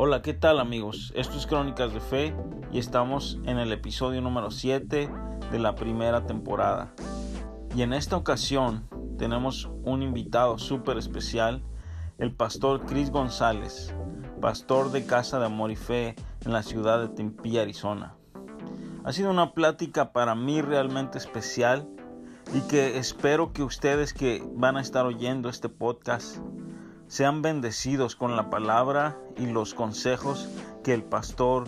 [0.00, 1.12] Hola, ¿qué tal amigos?
[1.16, 2.32] Esto es Crónicas de Fe
[2.70, 5.10] y estamos en el episodio número 7
[5.50, 6.94] de la primera temporada.
[7.74, 8.88] Y en esta ocasión
[9.18, 11.64] tenemos un invitado súper especial,
[12.18, 13.92] el pastor Chris González,
[14.40, 18.14] pastor de Casa de Amor y Fe en la ciudad de Tempe, Arizona.
[19.02, 21.88] Ha sido una plática para mí realmente especial
[22.54, 26.38] y que espero que ustedes que van a estar oyendo este podcast
[27.08, 30.48] sean bendecidos con la palabra y los consejos
[30.84, 31.66] que el pastor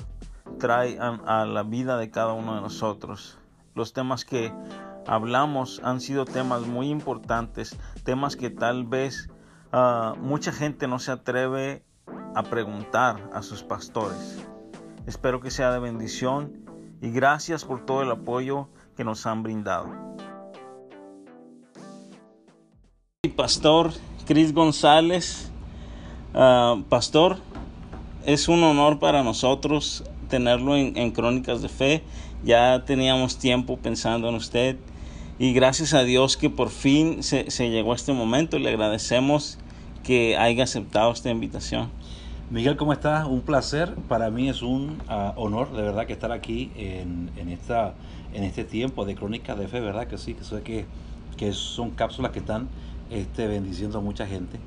[0.58, 3.38] trae a, la vida de cada uno de nosotros.
[3.74, 4.52] Los temas que
[5.06, 9.30] hablamos han sido temas muy importantes, temas que tal vez
[9.72, 11.82] ah, mucha gente no se atreve
[12.34, 14.46] a preguntar a sus pastores.
[15.06, 16.64] Espero que sea de bendición
[17.00, 19.88] y gracias por todo el apoyo que nos han brindado.
[23.36, 23.90] Pastor
[24.30, 25.50] Cris González,
[26.34, 27.38] ah, pastor,
[28.24, 32.04] es un honor para nosotros tenerlo en, Crónicas de Fe.
[32.45, 34.76] Ya teníamos tiempo pensando en usted
[35.40, 38.60] y gracias a Dios que por fin se, llegó a este momento.
[38.60, 39.59] Le agradecemos
[40.04, 41.90] que haya aceptado esta invitación.
[42.50, 43.26] Miguel, ¿cómo estás?
[43.26, 43.96] Un placer.
[44.09, 47.94] Para mí es un ah, honor, de verdad, que estar aquí en, esta,
[48.32, 50.06] en este tiempo de Crónicas de Fe, ¿verdad?
[50.06, 50.87] Que sí, que sé que,
[51.37, 52.68] que son cápsulas que están
[53.10, 54.58] este, bendiciendo a mucha gente.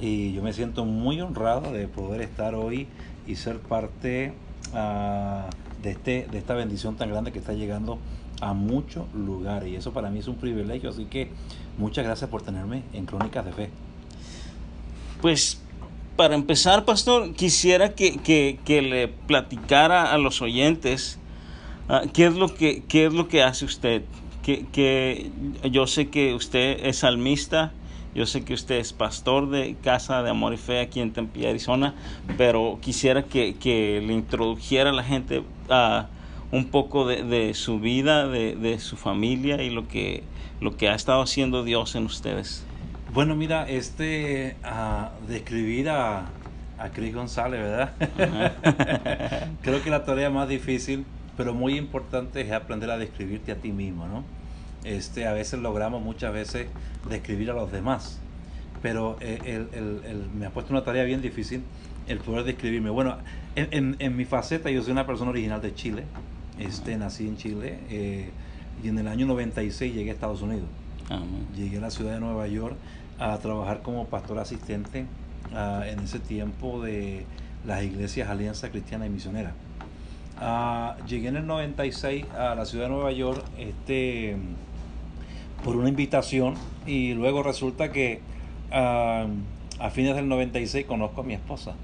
[0.00, 2.86] Y yo me siento muy honrado de poder estar hoy
[3.26, 4.32] y ser parte
[4.72, 5.48] ah,
[5.82, 7.98] de, este, de esta bendición tan grande que está llegando
[8.40, 9.70] a muchos lugares.
[9.70, 10.90] Y eso para mí es un privilegio.
[10.90, 11.30] Así que
[11.76, 13.70] muchas gracias por tenerme en Crónicas de Fe.
[15.20, 15.60] Pues
[16.16, 21.18] para empezar, pastor, quisiera que, le platicara a los oyentes
[21.88, 24.02] ah, qué, es lo que, qué es lo que hace usted.
[24.44, 25.30] Que, que
[25.70, 27.72] yo sé que usted es salmista
[28.14, 31.48] yo sé que usted es pastor de Casa de Amor y Fe aquí en Tempe,
[31.48, 31.94] Arizona,
[32.36, 33.54] pero quisiera que,
[34.04, 36.08] le introdujera a la gente a
[36.50, 40.22] un poco de, su vida, de, su familia y lo que,
[40.60, 42.64] lo que ha estado haciendo Dios en ustedes.
[43.12, 44.56] Bueno, mira, este,
[45.26, 46.26] describir a,
[46.78, 47.92] a Cris González, ¿verdad?
[49.62, 51.04] Creo que la tarea más difícil,
[51.36, 54.37] pero muy importante es aprender a describirte a ti mismo, ¿no?
[54.84, 56.68] Este, a veces logramos muchas veces
[57.08, 58.18] describir a los demás.
[58.82, 59.66] Pero eh,
[60.38, 61.62] me ha puesto una tarea bien difícil
[62.08, 62.90] el poder describirme.
[62.90, 63.16] Bueno,
[63.54, 66.04] en, mi faceta yo soy una persona original de Chile.
[66.58, 68.30] Este, nací en Chile eh,
[68.82, 70.68] y en el año 96 llegué a Estados Unidos.
[71.56, 72.76] Llegué a la ciudad de Nueva York
[73.18, 75.06] a trabajar como pastor asistente
[75.54, 77.24] ah, en ese tiempo de
[77.66, 79.52] las iglesias Alianza Cristiana y Misionera.
[80.38, 83.42] Ah, llegué en el 96 a la ciudad de Nueva York.
[83.58, 84.36] Este,
[85.64, 86.54] por una invitación
[86.86, 88.20] y luego resulta que
[88.72, 89.26] ah,
[89.78, 91.74] a fines del 96 conozco a mi esposa.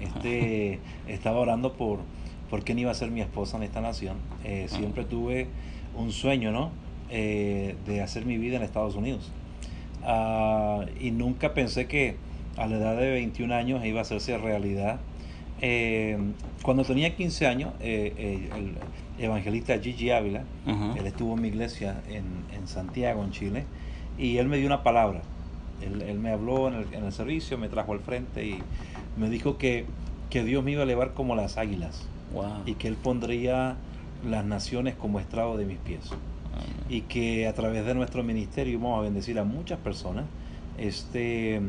[0.00, 2.00] Este, estaba orando por,
[2.48, 4.16] por quién iba a ser mi esposa en esta nación.
[4.44, 5.48] Eh, siempre tuve
[5.96, 6.70] un sueño, ¿no?
[7.10, 9.30] Eh, de hacer mi vida en Estados Unidos.
[10.02, 12.16] Ah, y nunca pensé que
[12.56, 15.00] a la edad de 21 años iba a hacerse realidad.
[15.62, 16.18] Eh,
[16.62, 18.74] cuando tenía 15 años, el,
[19.20, 23.64] evangelista Gigi Ávila, él estuvo en mi iglesia en, en, Santiago, en Chile,
[24.18, 25.22] y él me dio una palabra.
[25.82, 28.58] Él, me habló en el, en el, servicio, me trajo al frente y
[29.16, 29.86] me dijo que,
[30.28, 32.06] que Dios me iba a elevar como las águilas
[32.66, 33.76] y que Él pondría
[34.28, 36.10] las naciones como estrado de mis pies.
[36.88, 40.24] Y que a través de nuestro ministerio vamos a bendecir a muchas personas,
[40.76, 41.60] este,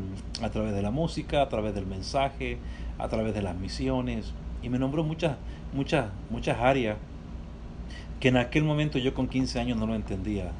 [0.42, 2.58] a través de la música, a través del mensaje,
[2.98, 4.32] a través de las misiones.
[4.62, 5.36] Y me nombró muchas,
[5.72, 6.96] muchas, muchas áreas
[8.22, 10.52] que en aquel momento yo con 15 años no lo entendía.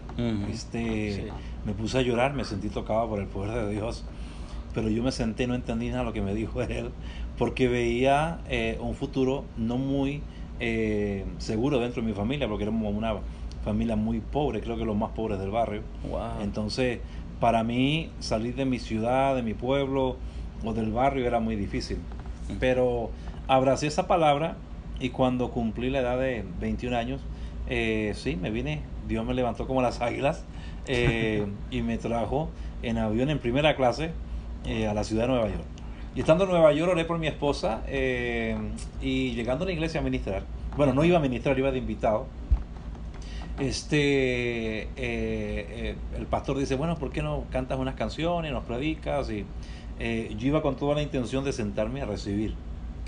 [0.50, 1.28] este,
[1.64, 4.04] Me puse a llorar, me sentí tocado por el poder de Dios,
[4.74, 6.90] pero yo me senté, no entendí nada de lo que me dijo él,
[7.38, 10.22] porque veía eh, un futuro no muy
[10.58, 13.14] eh, seguro dentro de mi familia, porque éramos una
[13.64, 15.82] familia muy pobre, creo que los más pobres del barrio.
[16.42, 16.98] Entonces,
[17.38, 20.16] para mí salir de mi ciudad, de mi pueblo
[20.64, 21.98] o del barrio era muy difícil.
[22.58, 23.10] Pero
[23.46, 24.56] abracé esa palabra
[24.98, 27.20] y cuando cumplí la edad de 21 años,
[27.68, 30.44] eh, sí, me vine, Dios me levantó como las águilas
[30.86, 32.50] eh, y me trajo
[32.82, 34.10] en avión en primera clase
[34.66, 35.64] eh, a la ciudad de Nueva York.
[36.14, 40.02] Y estando en Nueva York oré por mi esposa y llegando a la iglesia a
[40.02, 40.42] ministrar,
[40.76, 42.26] bueno, no iba a ministrar, iba de invitado.
[43.58, 49.30] Este, el pastor dice, bueno, ¿por qué no cantas unas canciones, nos predicas?
[49.30, 49.46] Y
[49.98, 52.56] yo iba con toda la intención de sentarme a recibir.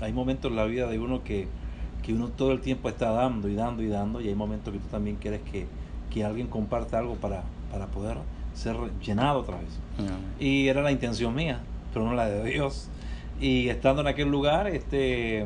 [0.01, 1.47] Hay momentos en la vida de uno que
[2.05, 4.79] que uno todo el tiempo está dando y dando y dando y hay momentos que
[4.79, 5.65] tú también quieres que,
[6.23, 8.15] alguien comparte algo para, para poder
[8.53, 9.67] ser llenado otra vez.
[10.39, 11.59] Y era la intención mía,
[11.91, 12.87] pero no la de Dios.
[13.41, 15.45] Y estando en aquel lugar, este,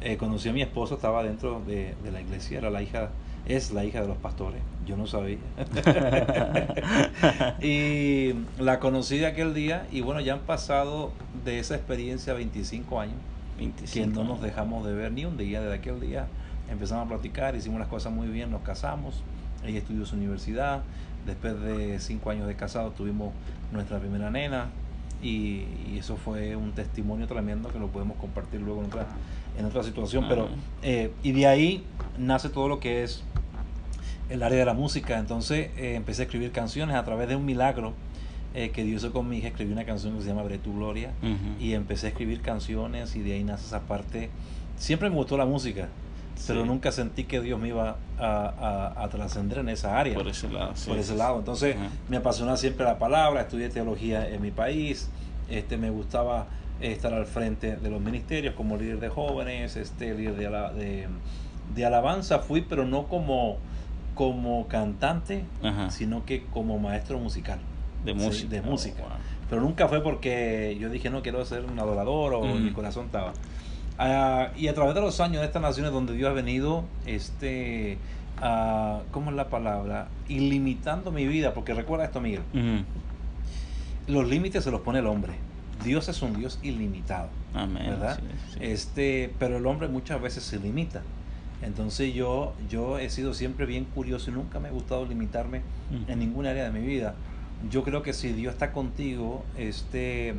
[0.00, 3.10] eh, conocí a mi esposa, estaba dentro de, de la iglesia, era la hija
[3.46, 5.38] es la hija de los pastores, yo no sabía.
[7.62, 11.12] y la conocí de aquel día y bueno, ya han pasado
[11.44, 13.16] de esa experiencia 25 años,
[13.60, 16.26] 25 que no nos dejamos de ver ni un día desde aquel día.
[16.70, 19.22] Empezamos a platicar, hicimos las cosas muy bien, nos casamos,
[19.64, 20.82] ella estudió su universidad,
[21.26, 23.32] después de cinco años de casado tuvimos
[23.72, 24.68] nuestra primera nena
[25.22, 25.64] y,
[25.98, 29.06] eso fue un testimonio tremendo que lo podemos compartir luego en otra,
[29.58, 30.24] en otra situación.
[30.28, 30.48] Pero,
[30.82, 31.84] eh, y de ahí
[32.16, 33.22] nace todo lo que es
[34.30, 35.18] el área de la música.
[35.18, 37.92] Entonces eh, empecé a escribir canciones a través de un milagro
[38.54, 39.48] eh, que Dios hizo con mi hija.
[39.48, 41.12] Escribí una canción que se llama Bre tu Gloria
[41.58, 44.30] y empecé a escribir canciones y de ahí nace esa parte.
[44.76, 45.88] Siempre me gustó la música,
[46.46, 50.14] pero nunca sentí que Dios me iba a, a, trascender en esa área.
[50.14, 50.72] Por ese lado.
[50.86, 51.38] por ese lado.
[51.38, 51.76] Entonces
[52.08, 55.10] me apasiona siempre la palabra, estudié teología en mi país,
[55.48, 56.46] este, me gustaba
[56.80, 60.48] estar al frente de los ministerios como líder de jóvenes, este líder de,
[60.82, 61.08] de,
[61.74, 63.58] de alabanza fui, pero no como
[64.20, 65.44] como cantante,
[65.88, 67.58] sino que como maestro musical.
[68.04, 68.48] De música.
[68.48, 69.02] de música.
[69.02, 73.06] Oh, Pero nunca fue porque yo dije, no quiero ser un adorador o mi corazón
[73.06, 73.32] estaba.
[73.98, 77.98] Ah, y a través de los años de estas naciones donde Dios ha venido, este,
[78.42, 80.08] uh, ¿cómo es la palabra?
[80.26, 82.40] Ilimitando mi vida, porque recuerda esto, Miguel.
[84.06, 85.34] Los límites se los pone el hombre.
[85.84, 87.28] Dios es un Dios ilimitado.
[87.54, 87.90] Amén.
[87.90, 88.20] ¿Verdad?
[88.60, 91.02] Este, pero el hombre muchas veces se limita.
[91.62, 95.60] Entonces yo, yo he sido siempre bien curioso y nunca me ha gustado limitarme
[96.08, 97.14] en ninguna área de mi vida.
[97.68, 100.34] Yo creo que si Dios está contigo, este,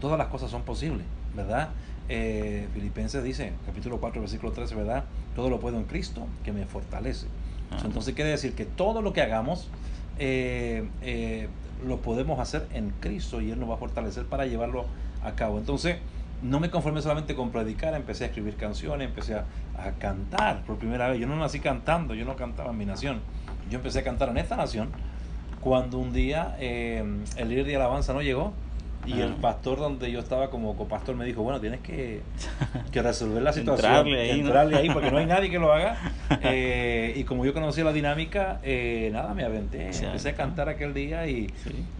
[0.00, 1.04] todas las cosas son posibles,
[1.36, 1.70] ¿verdad?
[2.08, 5.04] Eh, Filipenses dice, capítulo 4, versículo 13, ¿verdad?
[5.34, 7.26] Todo lo puedo en Cristo que me fortalece.
[7.84, 9.68] Entonces quiere decir que todo lo que hagamos
[10.18, 11.48] eh, eh,
[11.86, 14.84] lo podemos hacer en Cristo y Él nos va a fortalecer para llevarlo
[15.24, 15.58] a cabo.
[15.58, 15.96] Entonces,
[16.42, 19.44] no me conformé solamente con predicar, empecé a escribir canciones, empecé a,
[19.98, 21.18] cantar por primera vez.
[21.18, 23.20] Yo no nací cantando, yo no cantaba en mi nación.
[23.70, 24.90] Yo empecé a cantar en esta nación
[25.62, 27.02] cuando un día eh,
[27.36, 28.52] el líder de alabanza no llegó
[29.04, 32.20] y el pastor donde yo estaba como copastor me dijo, bueno, tienes que,
[32.92, 33.90] resolver la situación.
[33.90, 35.98] entrarle ahí, entrarle ahí porque no hay nadie que lo haga.
[36.44, 39.90] Eh, y como yo conocía la dinámica, eh, nada, me aventé.
[39.90, 41.52] Empecé a cantar aquel día y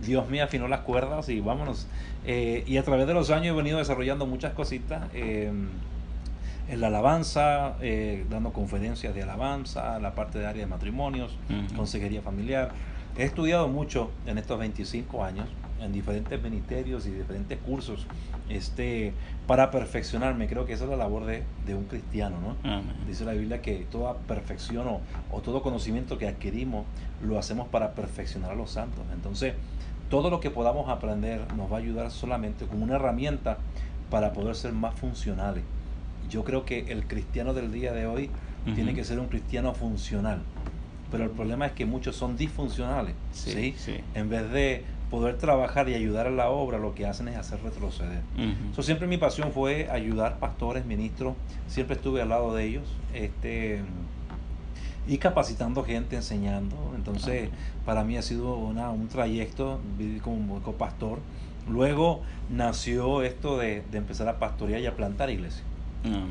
[0.04, 1.86] Dios me afinó las cuerdas y vámonos.
[2.26, 5.02] Eh, y a través de los años he venido desarrollando muchas cositas.
[5.14, 5.70] en
[6.74, 7.74] la alabanza,
[8.30, 11.36] dando conferencias de alabanza, la parte de área de matrimonios,
[11.76, 12.72] consejería familiar.
[13.16, 15.46] He estudiado mucho en estos 25 años
[15.80, 18.06] en diferentes ministerios y diferentes cursos
[18.48, 19.12] este,
[19.46, 20.46] para perfeccionarme.
[20.48, 22.36] Creo que esa es la labor de, un cristiano.
[22.40, 22.82] ¿no?
[23.06, 26.86] Dice la Biblia que toda perfección o, todo conocimiento que adquirimos
[27.22, 29.04] lo hacemos para perfeccionar a los santos.
[29.12, 29.54] Entonces,
[30.08, 33.58] todo lo que podamos aprender nos va a ayudar solamente como una herramienta
[34.10, 35.64] para poder ser más funcionales.
[36.30, 38.30] Yo creo que el cristiano del día de hoy
[38.74, 40.40] tiene que ser un cristiano funcional.
[41.12, 43.14] Pero el problema es que muchos son disfuncionales.
[43.32, 43.74] ¿sí?
[44.14, 47.62] En vez de poder trabajar y ayudar a la obra, lo que hacen es hacer
[47.62, 48.22] retroceder.
[48.36, 51.34] Uh siempre mi pasión fue ayudar pastores, ministros,
[51.68, 53.82] siempre estuve al lado de ellos, este
[55.06, 56.76] y capacitando gente, enseñando.
[56.96, 57.50] Entonces,
[57.84, 61.18] para mí ha sido una, un trayecto, vivir como, pastor.
[61.68, 65.64] Luego nació esto de, empezar a pastorear y a plantar iglesias.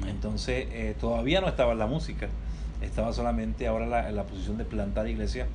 [0.07, 2.27] Entonces, eh, todavía no estaba en la música,
[2.81, 5.47] estaba solamente ahora en la posición de plantar iglesias.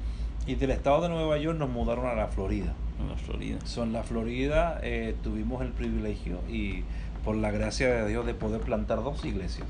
[0.47, 2.73] Y del estado de Nueva York nos mudaron a la Florida.
[3.00, 3.59] En la Florida.
[3.64, 6.85] Son la Florida eh, tuvimos el privilegio y
[7.25, 9.66] por la gracia de Dios de poder plantar dos iglesias.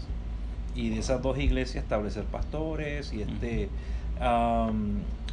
[0.75, 3.71] Y de esas dos iglesias establecer pastores y este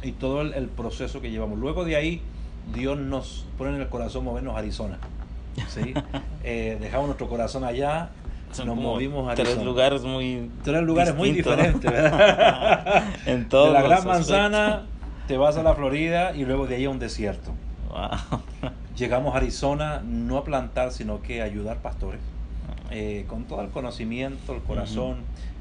[0.02, 1.58] y todo el, proceso que llevamos.
[1.58, 2.20] Luego de ahí,
[2.74, 4.98] Dios nos pone en el corazón movernos a Arizona.
[5.68, 5.94] ¿sí?
[6.46, 8.10] Eh, dejamos nuestro corazón allá
[8.64, 13.04] nos movimos a tres lugares muy tres lugares muy diferentes ¿verdad?
[13.26, 14.86] en todo la gran manzana
[15.26, 17.52] te vas a la Florida y luego de ahí a un desierto.
[18.96, 22.20] Llegamos a Arizona no a plantar, sino que a ayudar pastores.
[22.90, 25.18] Eh, con todo el conocimiento, el corazón,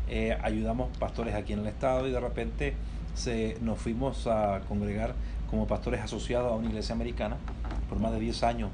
[0.09, 2.73] eh, ayudamos pastores aquí en el estado y de repente
[3.15, 5.15] se, nos fuimos a congregar
[5.49, 7.37] como pastores asociados a una iglesia americana
[7.87, 8.69] por más de 10 años,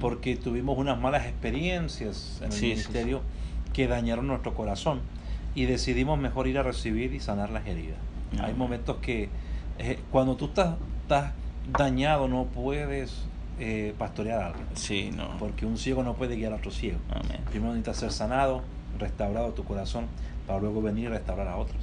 [0.00, 3.22] porque tuvimos unas malas experiencias en el ministerio
[3.72, 5.00] que dañaron nuestro corazón
[5.54, 7.98] y decidimos mejor ir a recibir y sanar las heridas.
[8.40, 9.28] Hay momentos que
[9.78, 11.32] eh, cuando tú estás, estás
[11.76, 13.24] dañado no puedes
[13.58, 14.66] eh, pastorear a alguien.
[14.74, 15.36] Sí, no.
[15.38, 16.98] Porque un ciego no puede guiar a otro ciego.
[17.50, 18.62] Primero necesitas ser sanado,
[18.98, 20.06] restaurado tu corazón,
[20.46, 21.82] para luego venir a restaurar a otros.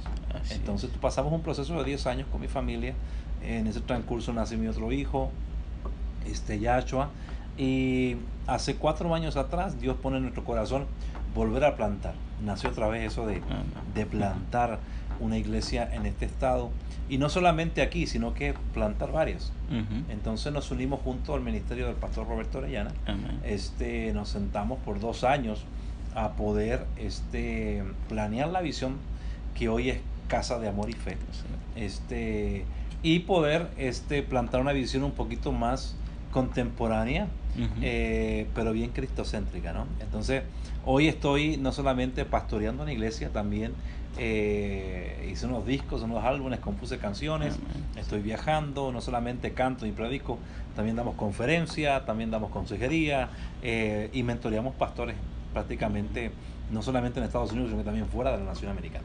[0.50, 2.94] Entonces pasamos un proceso de 10 años con mi familia.
[3.42, 5.30] En ese transcurso nace mi otro hijo,
[6.26, 7.10] este Yachua.
[7.56, 10.86] Y hace cuatro años atrás Dios pone en nuestro corazón
[11.34, 12.14] volver a plantar.
[12.44, 13.42] Nació otra vez eso de,
[13.94, 14.78] de plantar
[15.20, 16.70] una iglesia en este estado.
[17.08, 19.52] Y no solamente aquí, sino que plantar varias.
[20.08, 22.90] Entonces nos unimos junto al ministerio del pastor Roberto Orellana.
[23.44, 25.64] Este, nos sentamos por dos años
[26.14, 28.96] a poder este, planear la visión
[29.54, 31.16] que hoy es Casa de Amor y Fe.
[31.76, 32.64] Este,
[33.02, 35.96] y poder este, plantar una visión un poquito más
[36.34, 37.28] contemporánea,
[37.80, 39.86] eh, pero bien cristocéntrica, ¿no?
[40.00, 40.42] Entonces,
[40.84, 43.72] hoy estoy no solamente pastoreando una iglesia, también
[44.18, 47.54] eh, hice unos discos, unos álbumes, compuse canciones,
[47.96, 50.40] estoy viajando, no solamente canto y predico,
[50.74, 53.28] también damos conferencia, también damos consejería
[53.62, 55.14] eh, y mentoreamos pastores
[55.52, 56.32] prácticamente,
[56.72, 59.04] no solamente en Estados Unidos, sino también fuera de la nación americana.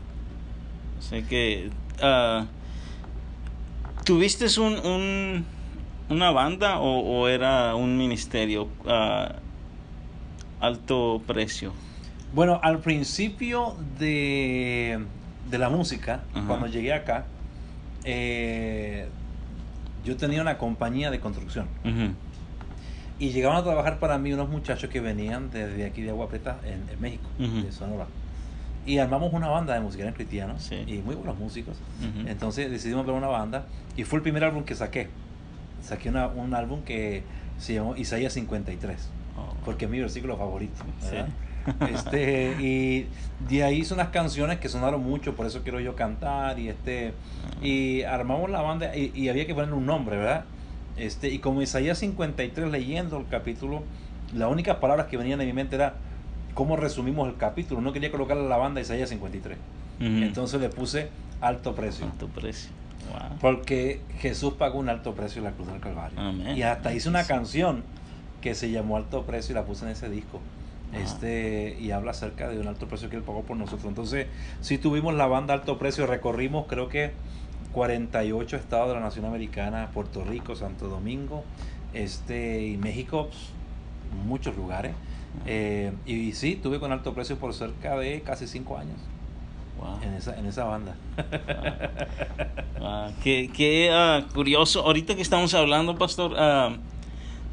[1.00, 1.69] Sé que
[2.01, 2.45] uh,
[4.03, 5.45] tuviste un,
[6.10, 9.36] una banda o, era un ministerio a
[10.60, 11.74] alto precio.
[12.34, 15.00] Bueno, al principio de,
[15.50, 17.25] de la música, cuando llegué acá,
[18.04, 19.08] eh,
[20.06, 21.68] yo tenía una compañía de construcción.
[23.20, 26.58] Y llegaban a trabajar para mí unos muchachos que venían desde aquí de Agua Prieta,
[26.63, 28.08] en, México, de Sonora.
[28.86, 31.78] Y armamos una banda de música cristianos y muy buenos músicos.
[32.25, 33.66] Entonces decidimos ver una banda
[33.98, 35.10] y fue el primer álbum que saqué.
[35.81, 37.24] Saqué un álbum que
[37.57, 39.09] se llamó Isaías 53,
[39.65, 40.83] porque es mi versículo favorito.
[41.91, 43.05] este y
[43.48, 47.13] de ahí son las canciones que sonaron mucho por eso quiero yo cantar y este
[47.62, 50.45] y armamos la banda y, y había que ponerle un nombre verdad
[51.00, 53.83] este, y como Isaías 53 leyendo el capítulo,
[54.36, 55.95] las únicas palabras que venían a mi mente era
[56.53, 57.79] cómo resumimos el capítulo.
[57.81, 59.57] No quería colocar la banda Isaías 53.
[60.01, 61.09] Entonces le puse
[61.41, 62.05] alto precio.
[62.05, 62.69] Alto precio.
[63.42, 66.18] Porque Jesús pagó un alto precio en la cruz del Calvario.
[66.56, 67.84] Y hasta hice una canción
[68.42, 70.39] que se llamó Alto Precio y la puse en ese disco.
[70.94, 73.86] Este, y habla acerca de un alto precio que él pagó por nosotros.
[73.86, 74.28] Entonces,
[74.62, 77.12] si tuvimos la banda Alto Precio, recorrimos creo que
[77.74, 81.44] 48 estados de la nación americana, Puerto Rico, Santo Domingo,
[81.94, 83.51] este y México, pues,
[84.25, 84.94] muchos lugares.
[85.46, 88.98] Eh, y, sí, tuve con alto precio por cerca de casi 5 años.
[90.01, 90.95] En, esa, en esa banda.
[93.24, 94.81] qué, ah, curioso.
[94.81, 96.75] Ahorita que estamos hablando, pastor, uh,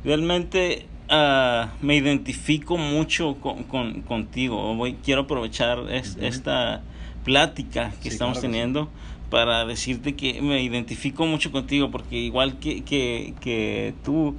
[0.05, 4.75] realmente uh, me identifico mucho con, con contigo.
[4.75, 6.83] Voy, quiero aprovechar esta
[7.25, 8.89] plática que estamos teniendo
[9.31, 14.37] para decirte que me identifico mucho contigo porque igual que, que, que tú,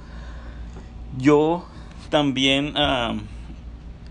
[1.18, 1.66] yo
[2.08, 2.74] también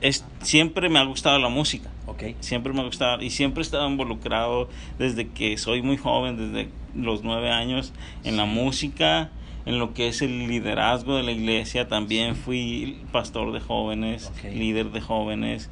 [0.02, 1.90] es, siempre me ha gustado la música.
[2.18, 2.36] Okay.
[2.40, 6.70] Siempre me ha gustado y siempre he estado involucrado desde que soy muy joven, desde
[6.96, 7.94] los nueve años,
[8.24, 9.30] en la música,
[9.68, 11.88] en lo que es el liderazgo de la iglesia.
[11.88, 15.70] También fui pastor de jóvenes, líder de jóvenes.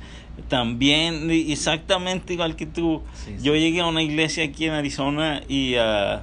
[0.47, 3.01] También, exactamente igual que tú,
[3.41, 6.19] yo llegué a una iglesia aquí en Arizona y uh,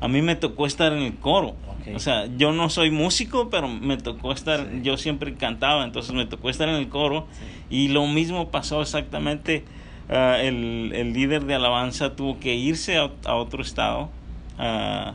[0.00, 1.54] a mí me tocó estar en el coro.
[1.92, 6.24] O sea, yo no soy músico, pero me tocó estar, yo siempre cantaba, entonces me
[6.24, 7.26] tocó estar en el coro.
[7.68, 9.64] Y lo mismo pasó exactamente.
[10.08, 14.10] Uh, el, el, líder de alabanza tuvo que irse a, a otro estado.
[14.58, 15.12] Uh,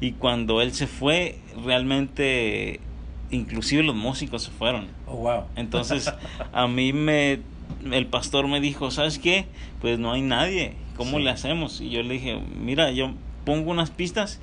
[0.00, 2.80] y cuando él se fue, realmente,
[3.30, 4.88] inclusive los músicos se fueron.
[5.06, 5.44] Oh, wow.
[5.56, 6.12] Entonces,
[6.52, 7.40] a mí me,
[7.90, 9.46] el pastor me dijo, ¿sabes qué?
[9.80, 11.80] Pues no hay nadie, ¿cómo le hacemos?
[11.80, 13.12] Y yo le dije, mira, yo
[13.44, 14.40] pongo unas pistas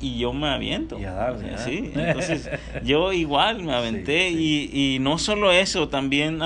[0.00, 0.98] y yo me aviento.
[0.98, 2.50] Y a sí, entonces
[2.84, 6.40] yo igual me aventé y, y no solo eso, también...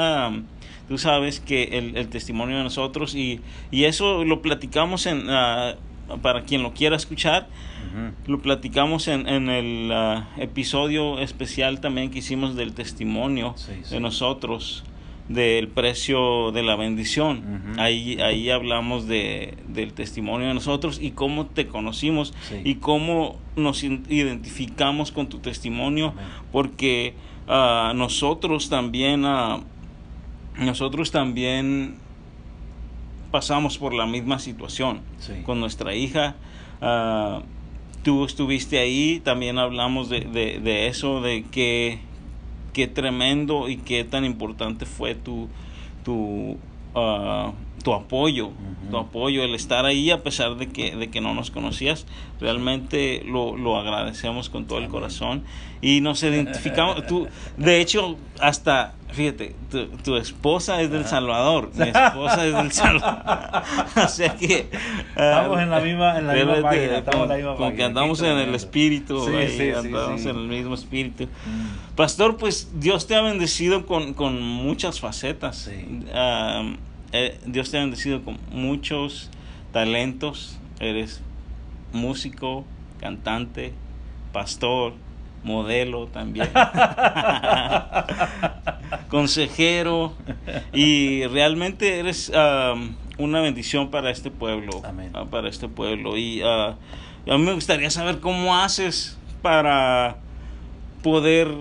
[0.88, 5.74] tú sabes que el, el, testimonio de nosotros y, y eso lo platicamos en, uh,
[6.20, 7.48] para quien lo quiera escuchar,
[8.26, 13.54] lo platicamos en, en el ah, episodio especial también que hicimos del testimonio
[13.90, 14.84] de nosotros,
[15.28, 17.74] del precio de la bendición.
[17.78, 23.82] ahí, ahí hablamos de, del testimonio de nosotros y cómo te conocimos y cómo nos
[23.84, 26.14] identificamos con tu testimonio,
[26.52, 27.14] porque
[27.48, 29.62] uh, nosotros también, uh,
[30.58, 31.96] nosotros también
[33.30, 35.00] pasamos por la misma situación
[35.44, 36.36] con nuestra hija.
[36.80, 37.42] Uh,
[38.04, 41.98] tú estuviste ahí, también hablamos de, de, eso, de qué,
[42.74, 45.48] qué, tremendo y qué tan importante fue tu,
[46.04, 46.58] tu,
[46.94, 47.52] uh,
[47.82, 48.50] tu apoyo,
[48.90, 52.06] tu apoyo, el estar ahí a pesar de que, de que no nos conocías,
[52.40, 55.44] realmente lo, lo agradecemos con todo el corazón
[55.82, 57.28] y nos identificamos, tú,
[57.58, 63.62] de hecho, hasta, fíjate, tu, tu esposa es del Salvador, mi esposa es del Salvador,
[63.96, 64.70] o sea que...
[65.10, 68.22] Estamos en la misma, en la misma página, estamos en la misma como que andamos
[68.22, 70.28] en el espíritu, Sí, ahí, sí, andamos sí.
[70.28, 71.24] en el mismo espíritu.
[71.24, 71.96] Mm.
[71.96, 75.56] Pastor, pues Dios te ha bendecido con, con muchas facetas.
[75.70, 75.84] Sí.
[77.16, 79.30] Eh, Dios te ha bendecido con muchos
[79.72, 80.58] talentos.
[80.80, 81.22] Eres
[81.92, 82.64] músico,
[82.98, 83.72] cantante,
[84.32, 84.94] pastor,
[85.44, 86.48] modelo también.
[89.10, 90.12] Consejero.
[90.72, 92.32] Y realmente eres
[93.16, 94.82] una bendición para este pueblo.
[94.84, 95.12] Amén.
[95.14, 96.16] ah, para este pueblo.
[96.16, 96.74] Y ah,
[97.28, 100.16] a mí me gustaría saber cómo haces para
[101.04, 101.54] poder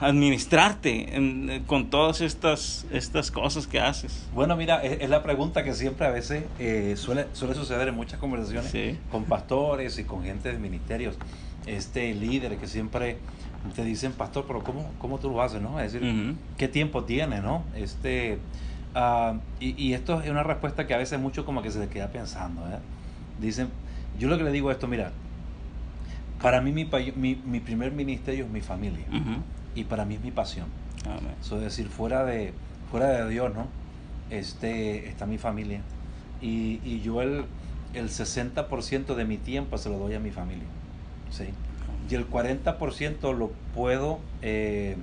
[0.00, 4.26] administrarte en- eh, con todas estas, estas cosas que haces.
[4.32, 7.94] Bueno, mira, es, es la pregunta que siempre a veces eh, suele, suele suceder en
[7.94, 8.98] muchas conversaciones Sí.
[9.10, 11.16] con pastores y con gente de ministerios,
[11.66, 13.18] este líderes que siempre
[13.74, 15.60] te dicen, pastor, pero ¿cómo, cómo tú lo haces?
[15.60, 15.80] ¿no?
[15.80, 16.36] Es decir, Ujú.
[16.56, 17.42] ¿qué tiempo tienes?
[17.42, 17.64] ¿no?
[17.74, 18.38] Este,
[18.94, 21.88] ah, y, y esto es una respuesta que a veces mucho como que se le
[21.88, 22.60] queda pensando.
[22.68, 22.78] ¿eh?
[23.40, 23.68] Dicen,
[24.18, 25.10] yo lo que le digo es esto, mira,
[26.42, 29.06] para mí mi, mi, mi primer ministerio es mi familia
[29.74, 30.66] y para mí es mi pasión.
[31.04, 31.34] Amén.
[31.40, 32.52] Eso es decir, fuera de,
[32.90, 33.66] fuera de Dios, ¿no?
[34.30, 35.80] Este, está mi familia.
[36.40, 37.44] Y, y yo el,
[37.94, 40.66] el 60% de mi tiempo se lo doy a mi familia.
[41.30, 41.44] ¿sí?
[42.10, 44.96] Y el 40% lo puedo eh,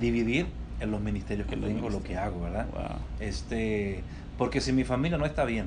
[0.00, 0.46] dividir
[0.80, 2.66] en los ministerios que tengo, lo que hago, ¿verdad?
[2.72, 2.98] Wow.
[3.20, 4.02] Este,
[4.36, 5.66] porque si mi familia no está bien,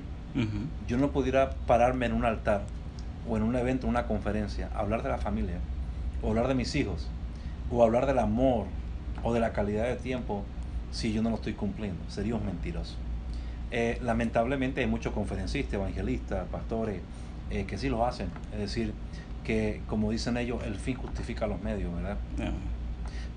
[0.88, 2.64] yo no pudiera pararme en un altar
[3.28, 5.58] o en un evento, una conferencia, hablar de la familia,
[6.22, 7.08] o hablar de mis hijos,
[7.72, 8.66] o hablar del amor
[9.24, 10.44] o de la calidad de tiempo
[10.92, 12.02] si yo no lo estoy cumpliendo.
[12.10, 12.96] Sería un mentiroso.
[13.72, 17.00] Eh, lamentablemente hay muchos conferencistas, evangelistas, pastores
[17.50, 18.30] eh, que sí lo hacen.
[18.54, 18.94] Es decir,
[19.44, 22.18] que como dicen ellos, el fin justifica los medios, ¿verdad?
[22.38, 22.82] Amén.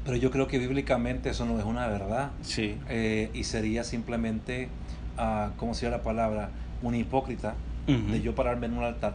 [0.05, 2.33] Pero yo creo que bíblicamente eso no es una verdad.
[2.43, 2.77] Sí.
[2.89, 4.69] Eh, y sería simplemente,
[5.17, 6.51] ah, ¿cómo sería la palabra?
[6.83, 7.55] Un hipócrita
[7.87, 9.15] de yo pararme en un altar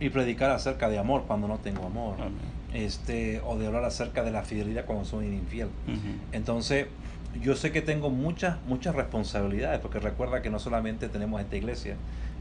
[0.00, 2.14] y predicar acerca de amor cuando no tengo amor.
[2.18, 2.32] Amén.
[2.74, 5.68] Este, o de hablar acerca de la fidelidad cuando soy infiel.
[6.32, 6.86] Entonces,
[7.40, 11.96] yo sé que tengo muchas, muchas responsabilidades, porque recuerda que no solamente tenemos esta iglesia,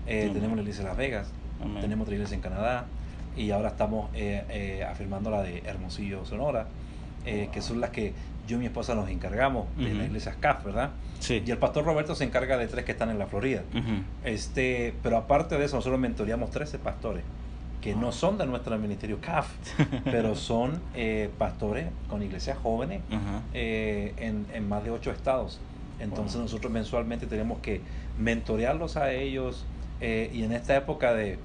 [0.07, 1.27] eh, tenemos la iglesia de Las Vegas,
[1.61, 1.81] Amén.
[1.81, 2.85] tenemos otra iglesia en Canadá,
[3.37, 6.67] y ahora estamos eh, eh, afirmando la de Hermosillo, Sonora,
[7.25, 8.13] que son las que
[8.47, 9.95] yo y mi esposa nos encargamos de Ujú.
[9.97, 10.91] la iglesia CAF, ¿verdad?
[11.19, 11.41] Sí.
[11.45, 13.63] Y el pastor Roberto se encarga de tres que están en la Florida.
[14.23, 17.23] Este, pero aparte de eso, nosotros mentoreamos 13 pastores
[17.85, 19.47] que no son de nuestro ministerio CAF,
[20.05, 23.01] pero son eh, pastores con iglesias jóvenes
[23.53, 25.59] eh, en, en más de 8 estados.
[25.99, 26.43] Entonces Wow.
[26.45, 27.81] nosotros mensualmente tenemos que
[28.17, 29.65] mentorearlos a ellos
[30.01, 31.37] eh, y en esta época de,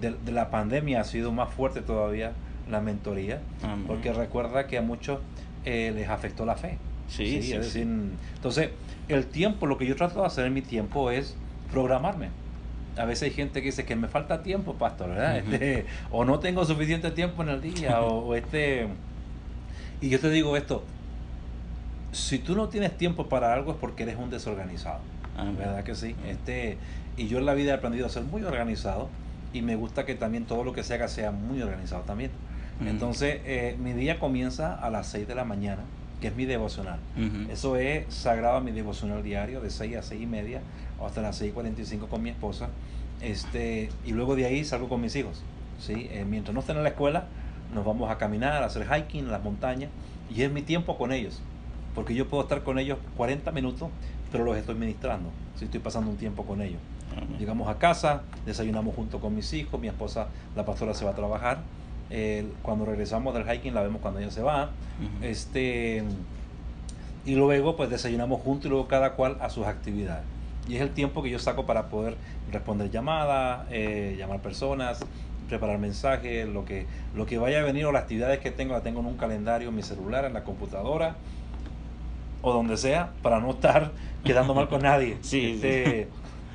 [0.00, 2.32] de- de la pandemia ha sido más fuerte todavía
[2.70, 3.40] la mentoría,
[3.86, 5.20] porque recuerda que a muchos
[5.64, 6.76] eh, les afectó la fe.
[7.08, 7.56] Sí, sí, es sí.
[7.56, 7.88] decir,
[8.34, 8.70] entonces,
[9.08, 11.36] el tiempo, lo que yo trato de hacer en mi tiempo es
[11.70, 12.28] programarme.
[12.96, 15.38] A veces hay gente que dice que me falta tiempo, pastor, ¿verdad?
[15.38, 18.88] Este, o no tengo suficiente tiempo en el día, o, o este...
[20.00, 20.84] Y yo te digo esto,
[22.12, 25.00] si tú no tienes tiempo para algo es porque eres un desorganizado,
[25.36, 25.56] Amén.
[25.58, 26.14] ¿verdad que sí?
[26.18, 26.30] Amén.
[26.30, 26.78] Este,
[27.16, 29.08] y yo en la vida he aprendido a ser muy organizado
[29.52, 32.30] y me gusta que también todo lo que se haga sea muy organizado también.
[32.84, 35.80] Entonces, eh, mi día comienza a las 6 de la mañana,
[36.20, 36.98] que es mi devocional.
[37.50, 40.60] Eso es sagrado a mi devocional diario, de 6 a 6 y media,
[41.00, 42.68] o hasta las 6 y 45 con mi esposa.
[43.20, 45.42] Este, y luego de ahí salgo con mis hijos.
[45.78, 46.08] ¿sí?
[46.10, 47.26] Eh, mientras no estén en la escuela,
[47.74, 49.90] nos vamos a caminar, a hacer hiking en las montañas,
[50.34, 51.40] y es mi tiempo con ellos.
[51.94, 53.88] Porque yo puedo estar con ellos 40 minutos,
[54.30, 56.80] pero los estoy ministrando, si estoy pasando un tiempo con ellos.
[57.16, 57.38] Amén.
[57.38, 61.14] Llegamos a casa, desayunamos junto con mis hijos, mi esposa, la pastora, se va a
[61.14, 61.60] trabajar.
[62.10, 64.70] Eh, cuando regresamos del hiking la vemos cuando ella se va.
[65.22, 66.04] Este,
[67.24, 70.24] y luego pues desayunamos juntos y luego cada cual a sus actividades.
[70.68, 72.16] Y es el tiempo que yo saco para poder
[72.50, 75.00] responder llamadas, eh, llamar personas,
[75.48, 78.82] preparar mensajes, lo que, lo que vaya a venir o las actividades que tengo, la
[78.82, 81.16] tengo en un calendario, en mi celular, en la computadora
[82.42, 83.92] o donde sea, para no estar
[84.24, 85.16] quedando mal con nadie.
[85.22, 86.08] Sí, Este,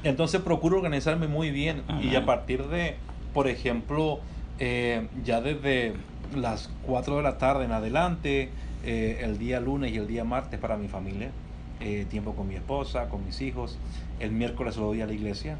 [0.03, 2.95] Entonces procuro organizarme muy bien y a partir de,
[3.33, 4.19] por ejemplo,
[4.59, 5.93] eh, ya desde
[6.35, 8.49] las 4 de la tarde en adelante,
[8.83, 11.31] eh, el día lunes y el día martes para mi familia,
[11.81, 13.77] eh, tiempo con mi esposa, con mis hijos,
[14.19, 15.57] el miércoles lo doy a la iglesia,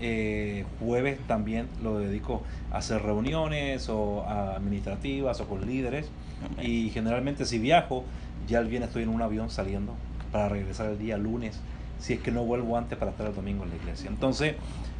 [0.00, 6.10] eh, jueves también lo dedico a hacer reuniones o a administrativas o con líderes
[6.44, 6.70] Amén.
[6.70, 8.04] y generalmente si viajo,
[8.48, 9.94] ya el viernes estoy en un avión saliendo
[10.32, 11.60] para regresar el día lunes
[11.98, 14.10] si es que no vuelvo antes para estar el domingo en la iglesia.
[14.10, 14.56] Entonces,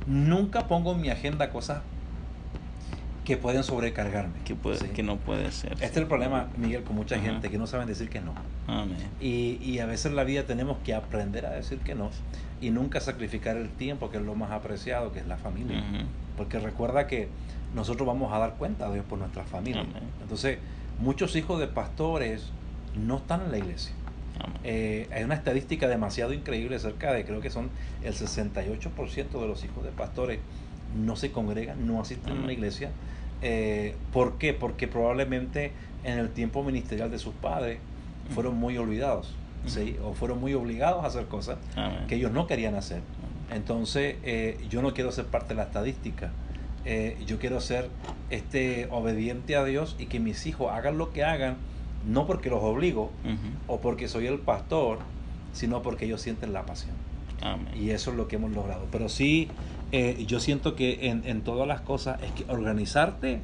[0.06, 1.82] nunca pongo en mi agenda cosas
[3.24, 4.40] que pueden sobrecargarme.
[4.44, 5.72] Que, puede, que no puede ser.
[5.74, 8.34] Este es el problema, Miguel, con mucha gente que no saben decir que no.
[9.20, 12.10] Y, y, a veces en la vida tenemos que aprender a decir que no
[12.62, 15.82] y nunca sacrificar el tiempo, que es lo más apreciado, que es la familia.
[16.36, 17.28] Porque recuerda que
[17.74, 19.84] nosotros vamos a dar cuenta de Dios por nuestra familia.
[20.22, 20.58] Entonces,
[21.00, 22.50] muchos hijos de pastores
[22.96, 23.92] no están en la iglesia.
[24.64, 27.68] Eh, hay una estadística demasiado increíble cerca de, creo que son
[28.02, 30.38] el 68% de los hijos de pastores
[30.94, 32.90] no se congregan, no asisten a una iglesia.
[33.42, 34.54] Eh, ¿Por qué?
[34.54, 35.72] Porque probablemente
[36.04, 37.78] en el tiempo ministerial de sus padres
[38.34, 39.34] fueron muy olvidados,
[39.66, 39.96] ¿sí?
[40.04, 41.58] o fueron muy obligados a hacer cosas
[42.08, 43.00] que ellos no querían hacer.
[43.52, 46.30] Entonces, eh, yo no quiero ser parte de la estadística.
[46.84, 47.90] Eh, yo quiero ser
[48.30, 51.56] este obediente a Dios y que mis hijos hagan lo que hagan,
[52.08, 53.10] no porque los obligo
[53.68, 54.98] o porque soy el pastor,
[55.52, 56.94] sino porque ellos sienten la pasión.
[57.78, 58.86] Y eso es lo que hemos logrado.
[58.90, 59.48] Pero sí,
[59.92, 63.40] eh, yo siento que en, en, todas las cosas es que organizarte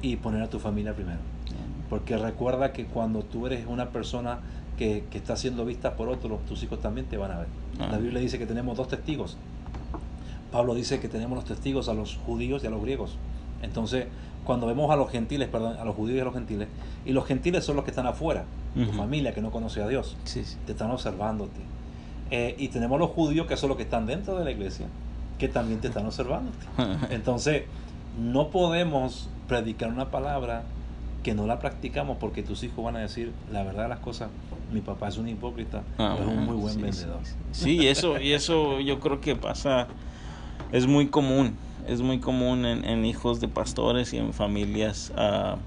[0.00, 1.18] y poner a tu familia primero.
[1.90, 4.38] Porque recuerda que cuando tú eres una persona
[4.78, 7.48] que, que está siendo vista por otros, tus hijos también te van a ver.
[7.78, 9.36] La Biblia dice que tenemos dos testigos.
[10.50, 13.16] Pablo dice que tenemos los testigos a los judíos y a los griegos.
[13.62, 14.06] Entonces,
[14.44, 16.68] cuando vemos a los gentiles, perdón, a los judíos y a los gentiles,
[17.04, 20.16] y los gentiles son los que están afuera, tu familia que no conoce a Dios,
[20.66, 21.60] te están observándote.
[22.30, 24.86] Eh, y tenemos los judíos que son los que están dentro de la iglesia,
[25.38, 26.66] que también te están observándote.
[27.10, 27.64] Entonces,
[28.18, 30.64] no podemos predicar una palabra
[31.22, 34.30] que no la practicamos porque tus hijos van a decir la verdad de las cosas.
[34.72, 37.20] Mi papá es un hipócrita, ah, es un muy buen vendedor.
[37.52, 39.86] Sí, eso, y eso yo creo que pasa,
[40.72, 41.54] es muy común,
[41.86, 45.58] es muy común en, hijos de pastores y en familias uh,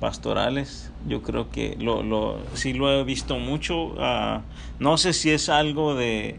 [0.00, 0.90] pastorales.
[1.06, 3.88] Yo creo que lo, lo, sí lo he visto mucho.
[3.88, 4.40] Uh,
[4.78, 6.38] no sé si es algo de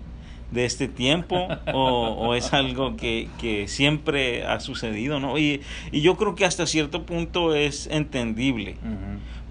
[0.51, 5.38] de este tiempo o, es algo que, que, siempre ha sucedido, ¿no?
[5.38, 8.77] Y, y, yo creo que hasta cierto punto es entendible,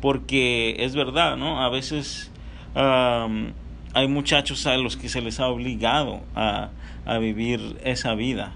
[0.00, 1.62] porque es verdad, ¿no?
[1.62, 2.30] A veces
[2.74, 6.70] hay muchachos a los que se les ha obligado a,
[7.04, 8.54] a vivir esa vida.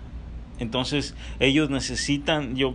[0.58, 2.74] Entonces ellos necesitan, yo,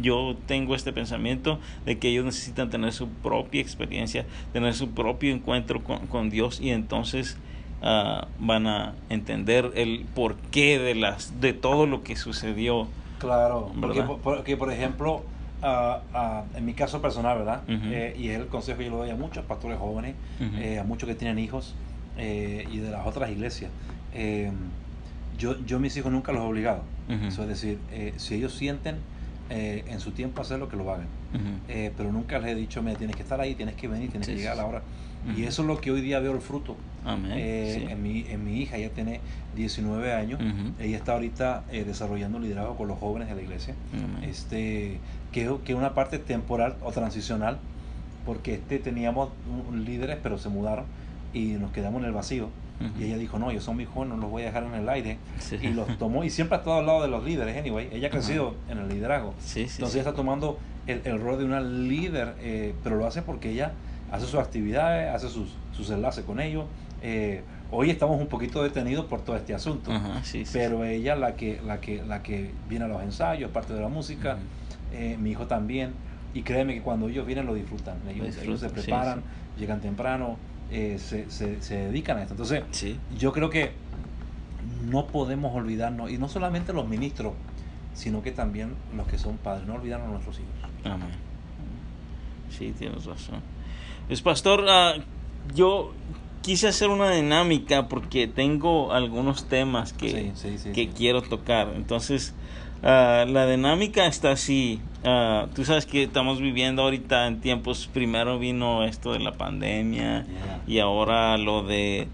[0.00, 5.34] yo tengo este pensamiento de que ellos necesitan tener su propia experiencia, tener su propio
[5.34, 7.36] encuentro con, con Dios y entonces
[7.80, 12.88] Ah, van a entender el porqué de las de todo lo que sucedió.
[13.20, 13.72] Claro,
[14.22, 15.22] porque, por ejemplo,
[15.62, 17.62] ah, ah, en mi caso personal, ¿verdad?
[17.68, 20.16] Eh, y es el consejo que yo le doy a muchos pastores jóvenes,
[20.56, 21.74] eh, a muchos que tienen hijos
[22.16, 23.70] eh, y de las otras iglesias.
[25.38, 26.82] yo, yo mis hijos nunca los he obligado.
[27.08, 27.78] Eso es decir,
[28.16, 28.96] si ellos sienten
[29.50, 31.06] en su tiempo hacer lo que lo hagan.
[31.96, 34.34] pero nunca les he dicho, mira, tienes que estar ahí, tienes que venir, tienes que
[34.34, 34.82] llegar a la hora.
[35.36, 36.76] Y eso es lo que hoy día veo el fruto.
[37.30, 39.20] Eh, en, mi, en mi hija, ella tiene
[39.56, 40.40] 19 años,
[40.78, 43.74] ella está ahorita eh, desarrollando liderazgo con los jóvenes de la iglesia,
[44.22, 45.00] este
[45.32, 47.58] que, es una parte temporal o transicional,
[48.26, 49.30] porque este teníamos
[49.72, 50.84] líderes, pero se mudaron
[51.32, 52.48] y nos quedamos en el vacío.
[52.96, 54.88] Y ella dijo, no, yo son mis jóvenes, no los voy a dejar en el
[54.88, 55.18] aire.
[55.60, 57.88] Y los tomó, y siempre ha estado al lado de los líderes, anyway.
[57.90, 59.34] Ella ha crecido en el liderazgo.
[59.74, 63.50] Entonces ella está tomando el, el, rol de una líder, eh, pero lo hace porque
[63.50, 63.72] ella
[64.10, 66.64] hace sus actividades, hace sus, sus enlaces con ellos.
[67.02, 69.90] Eh, hoy estamos un poquito detenidos por todo este asunto,
[70.52, 73.88] pero ella la que, la, que, la que viene a los ensayos, parte de la
[73.88, 74.38] música,
[74.92, 75.92] eh, mi hijo también,
[76.34, 79.22] y créeme que cuando ellos vienen lo disfrutan, ellos, se preparan,
[79.58, 80.36] llegan temprano,
[80.70, 82.34] eh, se, se, se, dedican a esto.
[82.34, 82.62] Entonces,
[83.16, 83.72] yo creo que
[84.86, 87.34] no podemos olvidarnos, y no solamente los ministros,
[87.94, 90.70] sino que también los que son padres, no olvidarnos a nuestros hijos.
[90.84, 91.08] Amén.
[92.50, 93.40] Sí, tienes razón.
[94.08, 94.94] Pues pastor, ah,
[95.54, 95.92] yo
[96.40, 100.32] quise hacer una dinámica porque tengo algunos temas que,
[100.74, 101.74] que quiero tocar.
[101.76, 102.34] Entonces,
[102.82, 104.80] ah, la dinámica está así.
[105.04, 110.26] Uh, tú sabes que estamos viviendo ahorita en tiempos, primero vino esto de la pandemia
[110.66, 112.08] y ahora lo de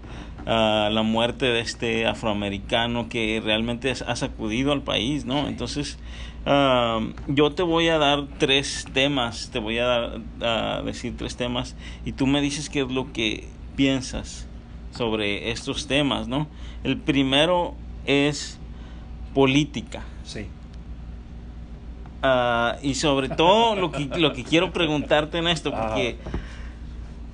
[0.45, 5.47] la muerte de este afroamericano que realmente ha sacudido al país, ¿no?
[5.47, 5.97] Entonces,
[6.45, 11.75] yo te voy a dar tres temas, te voy a, dar, a decir tres temas
[12.05, 14.47] y tú me dices qué es lo que piensas
[14.91, 16.47] sobre estos temas, ¿no?
[16.83, 17.73] El primero
[18.05, 18.59] es
[19.33, 20.03] política.
[20.23, 20.47] Sí.
[22.21, 26.17] Ah, y sobre todo lo que, lo que quiero preguntarte en esto, porque eh,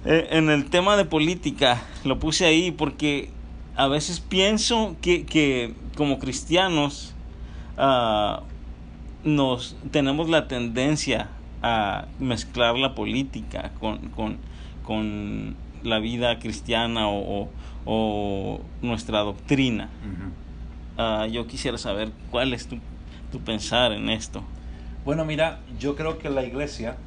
[0.06, 3.30] en el tema de política lo puse ahí porque
[3.76, 7.14] a veces pienso que, que como cristianos
[7.78, 8.42] uh,
[9.24, 11.30] nos tenemos la tendencia
[11.62, 14.38] a mezclar la política con, con,
[14.84, 17.50] con la vida cristiana o,
[17.86, 19.90] o nuestra doctrina.
[20.98, 22.78] Ah, yo quisiera saber cuál es tu,
[23.32, 24.44] tu pensar en esto.
[25.06, 26.98] Bueno, mira, yo creo que la iglesia,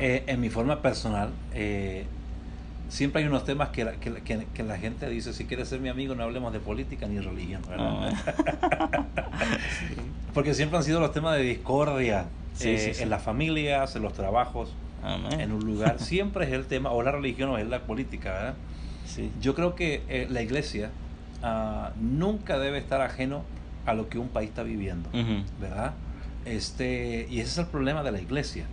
[0.00, 2.04] eh, en mi forma personal, eh,
[2.88, 5.88] siempre hay unos temas que la, que, que, la gente dice, si quieres ser mi
[5.88, 7.62] amigo, no hablemos de política ni religión.
[7.70, 8.10] Ah.
[10.34, 12.26] Porque siempre han sido los temas de discordia
[12.60, 14.74] eh, en las familias, en los trabajos,
[15.30, 15.98] en un lugar.
[15.98, 18.54] Siempre es el tema, o la religión o es la política, ¿verdad?
[19.40, 20.90] Yo creo que la iglesia
[21.42, 23.42] uh, nunca debe estar ajeno
[23.86, 25.10] a lo que un país está viviendo,
[25.60, 25.94] ¿verdad?
[26.44, 28.66] Este, y ese es el problema de la iglesia.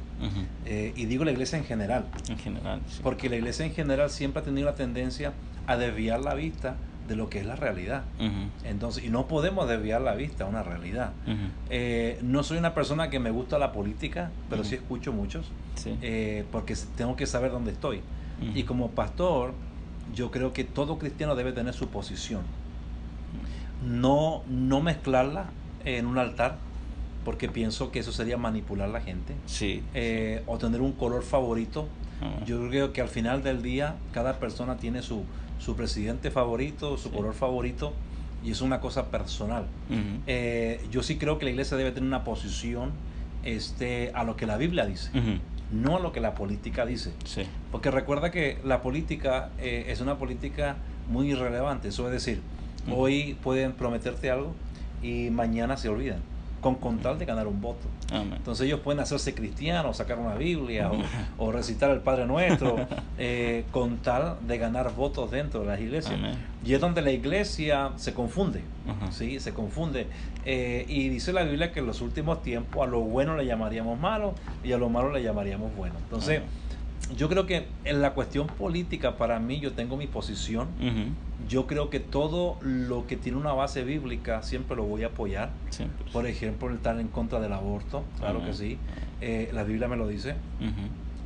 [0.65, 2.06] Eh, y digo la iglesia en general.
[2.30, 2.82] En general.
[2.88, 2.99] Sí.
[3.03, 5.34] Porque la iglesia en general siempre ha tenido la tendencia
[5.67, 6.75] a desviar la vista
[7.08, 8.03] de lo que es la realidad.
[8.63, 11.13] Entonces, y no podemos desviar la vista a una realidad.
[11.69, 15.97] eh, no soy una persona que me gusta la política, pero sí escucho muchos, sí.
[16.01, 18.01] eh, porque tengo que saber dónde estoy.
[18.53, 19.53] Y como pastor,
[20.13, 22.41] yo creo que todo cristiano debe tener su posición.
[23.84, 25.45] No, no mezclarla
[25.86, 26.58] en un altar,
[27.27, 29.33] porque pienso que eso sería manipular a la gente.
[29.47, 29.83] Sí.
[29.93, 31.89] Eh, o tener un color favorito.
[32.45, 35.25] Yo creo que al final del día cada persona tiene su,
[35.59, 37.15] su presidente favorito, su sí.
[37.17, 37.91] color favorito,
[38.45, 39.65] y es una cosa personal.
[40.25, 42.91] Eh, yo sí creo que la iglesia debe tener una posición
[43.43, 45.11] este, a lo que la Biblia dice.
[45.69, 47.11] No a lo que la política dice.
[47.25, 47.41] Sí.
[47.73, 50.77] Porque recuerda que la política eh, es una política
[51.09, 51.89] muy irrelevante.
[51.89, 52.39] Eso es decir,
[52.89, 54.53] hoy pueden prometerte algo
[55.03, 56.37] y mañana se olvidan
[56.75, 57.88] con, tal de ganar un voto.
[58.12, 58.34] Amén.
[58.38, 62.75] Entonces ellos pueden hacerse cristianos, sacar una Biblia o, o recitar el Padre Nuestro
[63.17, 66.15] eh, con tal de ganar votos dentro de las iglesias.
[66.15, 66.36] Amén.
[66.65, 69.12] Y es donde la iglesia se confunde, Ajá.
[69.12, 69.39] ¿sí?
[69.39, 70.08] Se confunde.
[70.45, 73.99] Eh, y dice la Biblia que en los últimos tiempos a lo bueno le llamaríamos
[73.99, 75.95] malo y a lo malo le llamaríamos bueno.
[75.99, 77.17] Entonces, Amén.
[77.17, 80.67] yo creo que en la cuestión política para mí yo tengo mi posición.
[81.47, 85.52] Yo creo que todo lo que tiene una base bíblica siempre lo voy a apoyar.
[85.69, 86.06] Siempre.
[86.12, 88.52] Por ejemplo, estar en contra del aborto, claro Amén.
[88.52, 88.78] que sí.
[89.21, 90.36] Eh, la Biblia me lo dice.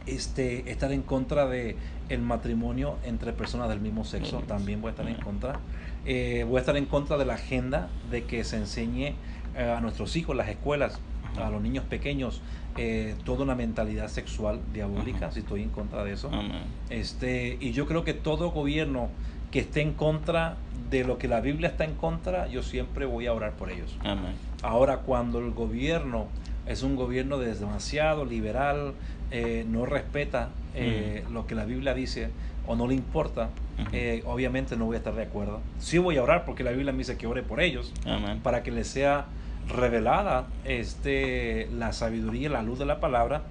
[0.06, 1.76] Este, estar en contra de
[2.10, 5.60] el matrimonio entre personas del mismo sexo, también voy a estar en contra.
[6.06, 9.14] Eh, voy a estar en contra de la agenda de que se enseñe
[9.56, 11.00] eh, a nuestros hijos, las escuelas,
[11.38, 12.42] a los niños pequeños,
[12.78, 15.32] eh, toda una mentalidad sexual diabólica, Ajá.
[15.32, 16.30] si estoy en contra de eso.
[16.34, 16.64] Amén.
[16.90, 19.10] Este, y yo creo que todo gobierno
[19.52, 20.56] que esté en contra
[20.90, 23.96] de lo que la Biblia está en contra, yo siempre voy a orar por ellos.
[24.02, 24.34] Amén.
[24.62, 26.28] Ahora, cuando el gobierno
[26.66, 28.94] es un gobierno demasiado liberal,
[29.32, 32.30] eh, no respeta eh, lo que la Biblia dice
[32.68, 33.50] o no le importa,
[33.92, 35.60] eh, obviamente no voy a estar de acuerdo.
[35.80, 38.40] Sí voy a orar porque la Biblia me dice que ore por ellos, Amén.
[38.44, 39.26] para que les sea
[39.68, 43.44] revelada este, la sabiduría y la luz de la palabra,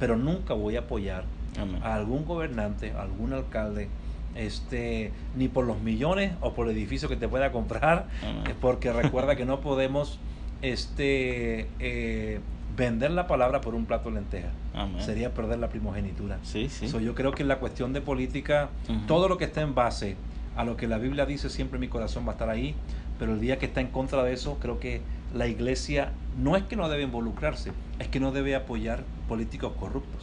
[0.00, 1.24] pero nunca voy a apoyar
[1.60, 1.80] Amén.
[1.82, 3.88] a algún gobernante, a algún alcalde,
[4.36, 8.44] este, ni por los millones o por el edificio que te pueda comprar, Amén.
[8.48, 10.18] eh, porque recuerda que no podemos
[10.62, 12.40] este, eh,
[12.76, 14.52] vender la palabra por un plato de lentejas.
[14.74, 15.02] Amén.
[15.02, 16.38] Sería perder la primogenitura.
[16.42, 16.88] Sí, sí.
[16.88, 19.00] So, yo creo que en la cuestión de política, Ujú.
[19.06, 20.16] todo lo que está en base
[20.56, 22.74] a lo que la Biblia dice, siempre mi corazón va a estar ahí,
[23.18, 25.00] pero el día que está en contra de eso, creo que
[25.34, 30.22] la iglesia no es que no debe involucrarse, es que no debe apoyar políticos corruptos.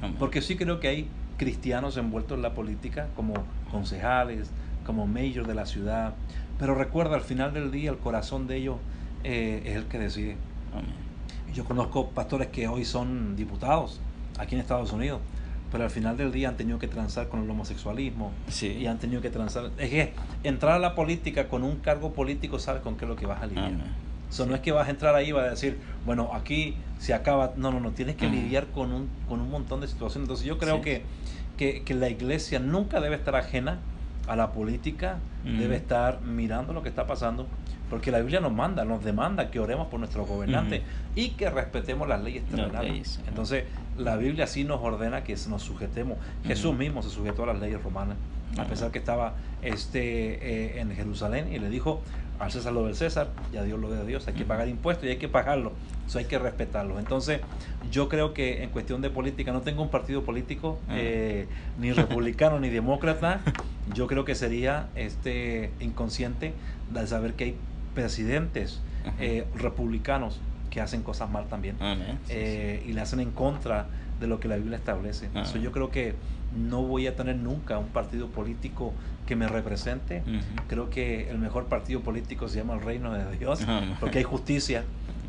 [0.00, 0.16] Amén.
[0.18, 3.34] Porque sí creo que hay cristianos envueltos en la política, como
[3.70, 4.50] concejales,
[4.86, 6.14] como mayor de la ciudad.
[6.58, 8.76] Pero recuerda, al final del día, el corazón de ellos
[9.24, 10.36] eh, es el que decide.
[11.54, 14.00] Yo conozco pastores que hoy son diputados
[14.38, 15.20] aquí en Estados Unidos,
[15.70, 18.68] pero al final del día han tenido que transar con el homosexualismo Sí.
[18.68, 19.70] y han tenido que transar.
[19.78, 23.16] Es que entrar a la política con un cargo político, sabes con qué es lo
[23.16, 23.66] que vas a lidiar.
[23.66, 23.82] Amén.
[24.30, 27.14] So, no es que vas a entrar ahí y vas a decir, bueno, aquí se
[27.14, 27.52] acaba.
[27.56, 30.24] No, no, no, tienes que lidiar con un, con un montón de situaciones.
[30.26, 30.82] Entonces, yo creo Sí.
[30.82, 31.02] que,
[31.56, 33.78] que, que la iglesia nunca debe estar ajena
[34.26, 37.46] a la política, debe estar mirando lo que está pasando,
[37.90, 40.80] porque la Biblia nos manda, nos demanda que oremos por nuestros gobernantes
[41.14, 42.90] y que respetemos las leyes terrenales.
[42.90, 43.20] leyes.
[43.28, 43.64] Entonces,
[43.98, 46.16] la Biblia sí nos ordena que nos sujetemos.
[46.46, 48.16] Jesús mismo se sujetó a las leyes romanas,
[48.56, 52.00] a pesar que estaba este, eh, en Jerusalén y le dijo
[52.38, 54.26] al César lo del César y a Dios lo de Dios.
[54.28, 55.72] Hay que pagar impuestos y hay que pagarlo.
[56.06, 56.98] Eso hay que respetarlo.
[56.98, 57.40] Entonces,
[57.90, 60.94] yo creo que en cuestión de política, no tengo un partido político, Ah.
[60.96, 61.46] eh,
[61.78, 63.40] ni republicano ni demócrata.
[63.94, 66.52] Yo creo que sería este inconsciente
[66.92, 67.56] de saber que hay
[67.94, 68.80] presidentes
[69.20, 71.76] eh, republicanos que hacen cosas mal también.
[71.78, 73.86] Sí, eh, y le hacen en contra
[74.20, 75.28] de lo que la Biblia establece.
[75.34, 75.44] Ah.
[75.44, 76.14] So, yo creo que
[76.56, 78.92] no voy a tener nunca un partido político
[79.26, 80.22] que me represente.
[80.68, 83.96] Creo que el mejor partido político se llama el Reino de Dios, Amén.
[84.00, 84.84] porque hay justicia,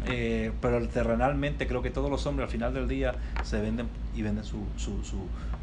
[0.07, 4.21] Eh, pero terrenalmente creo que todos los hombres al final del día se venden y
[4.21, 5.17] venden su, su, su,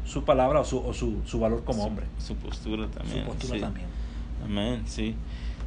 [0.05, 2.07] su palabra o, su, o su, su valor como hombre.
[2.17, 3.19] Su postura también.
[3.21, 3.61] Su postura sí.
[3.61, 3.87] también.
[4.43, 5.15] Amén, sí.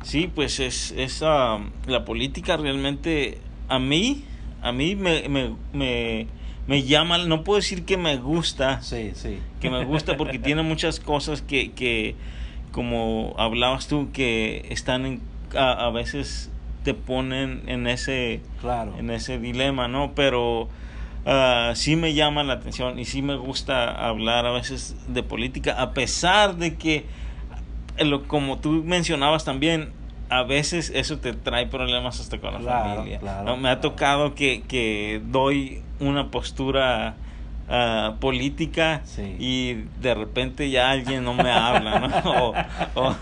[0.02, 4.24] Sí, pues es, es ah, la política realmente a mí,
[4.60, 6.26] a mí me, me, me,
[6.66, 9.38] me llama, no puedo decir que me gusta, Sí, sí.
[9.60, 12.16] que me gusta porque tiene muchas cosas que, que
[12.72, 15.20] como hablabas tú, que están en,
[15.56, 16.50] a, a veces
[16.84, 18.94] te ponen en ese, Claro.
[18.98, 20.12] en ese dilema, ¿no?
[20.14, 20.68] Pero
[21.24, 25.80] ah, sí me llama la atención y sí me gusta hablar a veces de política,
[25.80, 27.06] a pesar de que,
[27.98, 29.90] lo, como tú mencionabas también,
[30.28, 33.18] a veces eso te trae problemas hasta con la Claro, familia.
[33.18, 33.56] claro, ¿no?
[33.56, 37.14] Me ha tocado que, que doy una postura
[37.68, 39.36] ah, política Sí.
[39.38, 42.30] y de repente ya alguien no me habla, ¿no?
[42.94, 43.16] O, o-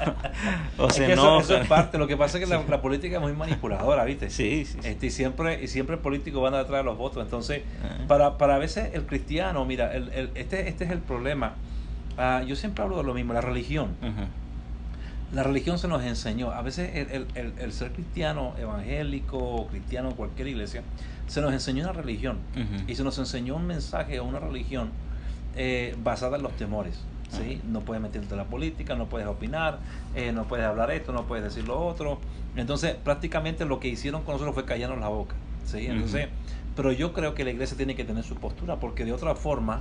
[0.79, 1.41] o Es se que eso, enoja.
[1.43, 1.99] eso es parte.
[1.99, 4.31] Lo que pasa es que la, la política es muy manipuladora, ¿viste?
[4.31, 4.89] Sí, sí, sí.
[4.89, 7.23] Este, y siempre y siempre el político van a traer los votos.
[7.23, 8.05] Entonces, Ah.
[8.09, 11.53] para, para a veces el cristiano, mira, el, el- este, este es el problema.
[12.19, 13.97] Ah, yo siempre hablo de lo mismo, la religión.
[15.35, 16.51] La religión se nos enseñó.
[16.53, 20.83] A veces el, el- el- el ser cristiano, evangélico o cristiano en cualquier iglesia,
[21.27, 22.39] se nos enseñó una religión.
[22.87, 24.91] Y se nos enseñó un mensaje o una religión
[25.57, 27.01] eh, basada en los temores.
[27.31, 27.61] ¿sí?
[27.65, 29.79] No puedes meterte en la política, no puedes opinar,
[30.15, 32.19] eh, no puedes hablar esto, no puedes decir lo otro.
[32.57, 35.35] Entonces, prácticamente lo que hicieron con nosotros fue callarnos la boca.
[35.65, 35.87] ¿sí?
[35.87, 36.29] Entonces,
[36.77, 39.81] pero yo creo que la iglesia tiene que tener su postura, porque de otra forma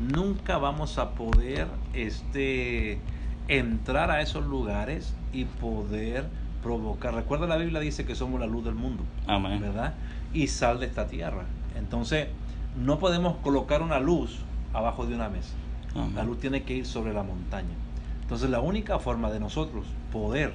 [0.00, 2.98] nunca vamos a poder este,
[3.48, 6.26] entrar a esos lugares y poder
[6.62, 7.14] provocar.
[7.14, 9.02] Recuerda la Biblia dice que somos la luz del mundo.
[9.26, 9.60] Amén.
[9.60, 9.94] ¿verdad?
[10.32, 11.44] Y sal de esta tierra.
[11.76, 12.28] Entonces,
[12.76, 14.38] no podemos colocar una luz
[14.72, 15.54] abajo de una mesa.
[15.94, 16.14] Amén.
[16.14, 17.74] La luz tiene que ir sobre la montaña.
[18.22, 20.52] Entonces, la única forma de nosotros poder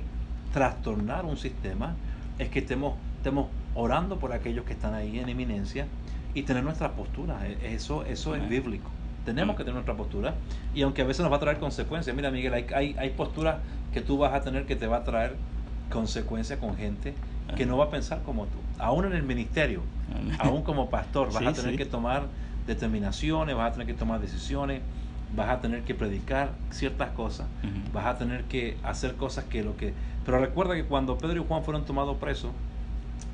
[0.53, 1.95] trastornar un sistema
[2.39, 5.87] es que estemos, estemos orando por aquellos que están ahí en eminencia
[6.33, 7.47] y tener nuestra postura.
[7.47, 8.89] E- Eso, eso es bíblico.
[9.27, 10.35] Tenemos que tener nuestra postura
[10.73, 13.57] y aunque a veces nos va a traer consecuencias, mira Miguel, hay, hay, hay posturas
[13.93, 15.35] que tú vas a tener que te va a traer
[15.91, 17.13] consecuencias con gente
[17.57, 18.57] que no va a pensar como tú.
[18.79, 19.81] Aún en el ministerio,
[20.39, 21.77] aún como pastor, vas Sí, a tener sí.
[21.77, 22.23] que tomar
[22.67, 24.81] determinaciones, vas a tener que tomar decisiones,
[25.35, 27.47] vas a tener que predicar ciertas cosas,
[27.93, 29.93] vas a tener que hacer cosas que lo que...
[30.25, 32.51] Pero recuerda que cuando Pedro y Juan fueron tomados presos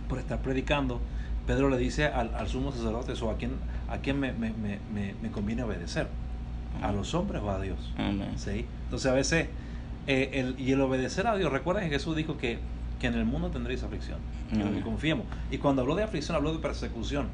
[0.09, 0.99] por estar predicando,
[1.45, 3.51] Pedro le dice al, al sumo sacerdote, o a quién,
[3.93, 6.07] a quién me, me- me- me- conviene obedecer,
[6.81, 7.93] a los hombres o a Dios.
[7.97, 8.31] Amén.
[8.37, 8.65] ¿sí?
[8.85, 9.47] Entonces a veces,
[10.07, 12.59] eh, el, y el obedecer a Dios, recuerda que Jesús dijo que,
[12.99, 14.17] que en el mundo tendréis aflicción,
[14.49, 14.75] pero Amén.
[14.75, 15.25] que confiemos.
[15.51, 17.27] Y cuando habló de aflicción, habló de persecución,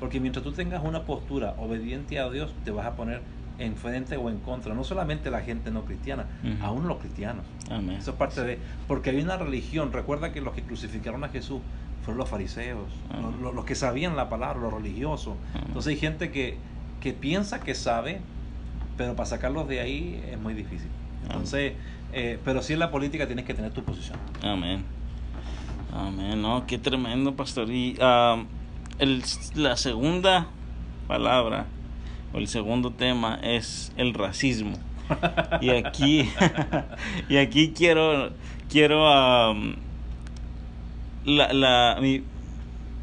[0.00, 3.20] porque mientras tú tengas una postura obediente a Dios, te vas a poner
[3.58, 6.26] enfrente o en contra, no solamente la gente no cristiana,
[6.60, 7.44] aún los cristianos.
[7.70, 7.96] Amén.
[7.96, 11.60] Eso es parte de, porque hay una religión, recuerda que los que crucificaron a Jesús
[12.06, 13.22] fueron los fariseos, Amén.
[13.32, 15.34] los, los- los que sabían la palabra, los religiosos.
[15.52, 15.64] Amén.
[15.68, 16.56] Entonces hay gente que,
[17.00, 18.20] que piensa que sabe,
[18.96, 20.88] pero para sacarlos de ahí es muy difícil.
[21.24, 21.74] Entonces,
[22.14, 24.16] eh, pero sí en la política tienes que tener tu posición.
[24.42, 24.84] Amén.
[25.92, 26.40] Amén.
[26.40, 27.70] No, qué tremendo, pastor.
[27.70, 28.42] Y ah,
[28.98, 29.22] el-
[29.54, 30.46] la segunda
[31.08, 31.66] palabra
[32.32, 34.76] o el segundo tema es el racismo.
[35.60, 36.28] Y aquí,
[37.28, 38.30] y aquí quiero,
[38.68, 39.76] quiero, am,
[41.26, 42.22] la, la, mi,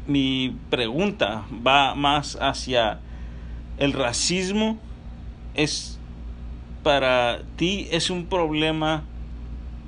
[0.08, 2.98] mi pregunta va más hacia
[3.78, 4.78] el racismo.
[5.54, 5.98] Es
[6.82, 9.04] para ti es un problema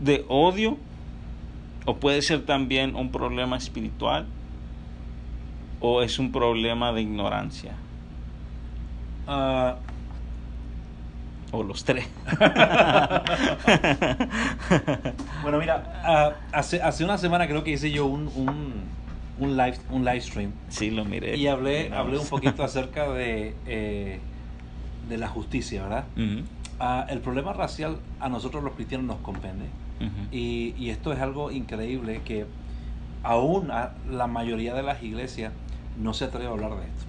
[0.02, 0.78] de odio
[1.84, 4.26] o puede ser también un problema espiritual
[5.80, 7.74] o es un problema de ignorancia
[9.28, 9.76] Ah,
[11.52, 12.06] o los tres.
[15.42, 18.72] bueno, mira, ah, hace, hace una semana creo que hice yo un, un,
[19.38, 21.36] un live, un live stream sí, lo miré.
[21.36, 24.18] y hablé, hablé un poquito acerca de, eh,
[25.08, 26.04] de la justicia, ¿verdad?
[26.78, 29.66] Ah, el problema racial a nosotros los cristianos nos compende.
[30.30, 32.44] Y, y esto es algo increíble que
[33.22, 35.54] aún a la mayoría de las iglesias
[35.98, 37.06] no se atreve a hablar de esto.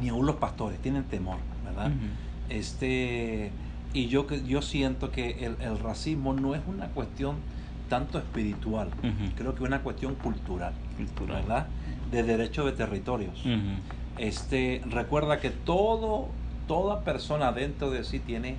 [0.00, 1.90] Ni aún los pastores tienen temor, ¿verdad?
[2.50, 3.50] Este,
[3.94, 7.36] y yo, que- yo siento que el, el racismo no es una cuestión
[7.88, 8.88] tanto espiritual,
[9.36, 11.42] creo que es una cuestión cultural, Cultural.
[11.42, 11.66] ¿verdad?
[12.12, 13.42] De derecho de territorios.
[14.18, 16.28] Este, recuerda que todo,
[16.68, 18.56] toda persona dentro de sí tiene,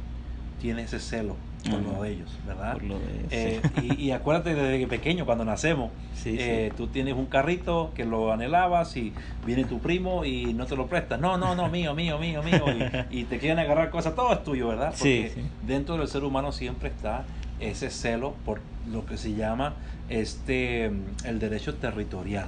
[0.60, 1.36] tiene ese celo
[1.70, 2.74] por lo de ellos, ¿verdad?
[2.74, 3.90] Por lo de- Eh, sí.
[3.98, 6.78] y, y acuérdate desde pequeño, cuando nacemos, Sí, eh, sí.
[6.78, 9.14] tú tienes un carrito que lo anhelabas y
[9.46, 11.20] viene tu primo y no te lo prestas.
[11.20, 12.64] No, no, no, mío, mío, mío, mío.
[13.12, 14.94] Y, y te quieren agarrar cosas, todo es tuyo, ¿verdad?
[14.98, 15.34] Porque
[15.66, 17.24] dentro del ser humano siempre está
[17.60, 18.60] ese celo por
[18.92, 19.76] lo que se llama
[20.10, 20.86] este
[21.26, 22.48] el derecho territorial.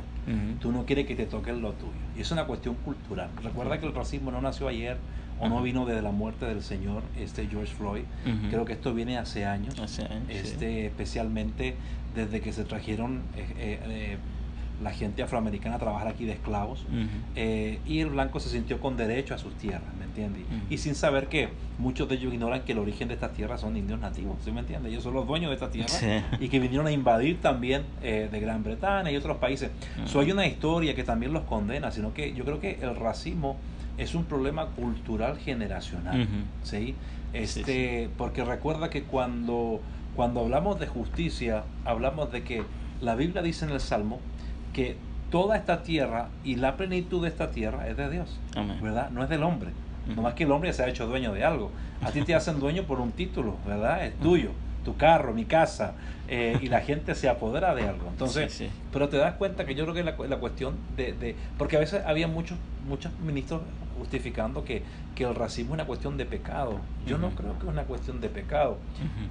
[0.62, 1.92] Tú no quieres que te toquen lo tuyo.
[2.18, 3.30] Y es una cuestión cultural.
[3.44, 4.98] Recuerda que el racismo no nació ayer
[5.44, 8.04] o no vino desde la muerte del señor este George Floyd.
[8.50, 9.76] Creo que esto viene hace años.
[10.30, 11.76] este, Especialmente
[12.16, 14.18] desde que se trajeron eh, eh, eh,
[14.82, 16.86] la gente afroamericana a trabajar aquí de esclavos
[17.36, 20.44] y el blanco se sintió con derecho a sus tierras, ¿me entiendes?
[20.70, 23.78] Y sin saber que muchos de ellos ignoran que el origen de estas tierras son
[23.78, 24.92] indios nativos, ¿sí me entiendes?
[24.92, 25.94] Ellos son los dueños de esta tierra
[26.40, 29.70] y que vinieron a invadir también de Gran Bretaña y otros países.
[30.14, 33.58] Uh hay una historia que también los condena, sino que yo creo que el racismo
[33.98, 36.28] es un problema cultural generacional,
[36.64, 36.96] ¿sí?
[37.34, 39.82] Este, Porque recuerda que cuando,
[40.16, 42.64] cuando hablamos de justicia, hablamos de que
[43.02, 44.20] la Biblia dice en el Salmo
[44.74, 44.98] que
[45.32, 48.40] toda esta tierra y la plenitud de esta tierra es de Dios,
[48.82, 49.10] ¿verdad?
[49.10, 49.72] No es del hombre.
[50.16, 51.72] No más que el hombre se ha hecho dueño de algo.
[52.04, 54.06] A ti te hacen dueño por un título, ¿verdad?
[54.06, 54.52] Es tuyo
[54.84, 55.94] tu carro, mi casa,
[56.28, 58.10] eh, y la gente se apodera de algo.
[58.10, 58.52] Entonces,
[58.92, 61.80] pero te das cuenta que yo creo que la, la cuestión de, de, porque a
[61.80, 63.62] veces había muchos, muchos ministros
[63.98, 64.84] justificando que,
[65.16, 66.80] que el racismo es una cuestión de pecado.
[67.06, 68.78] Yo no creo que es una cuestión de pecado.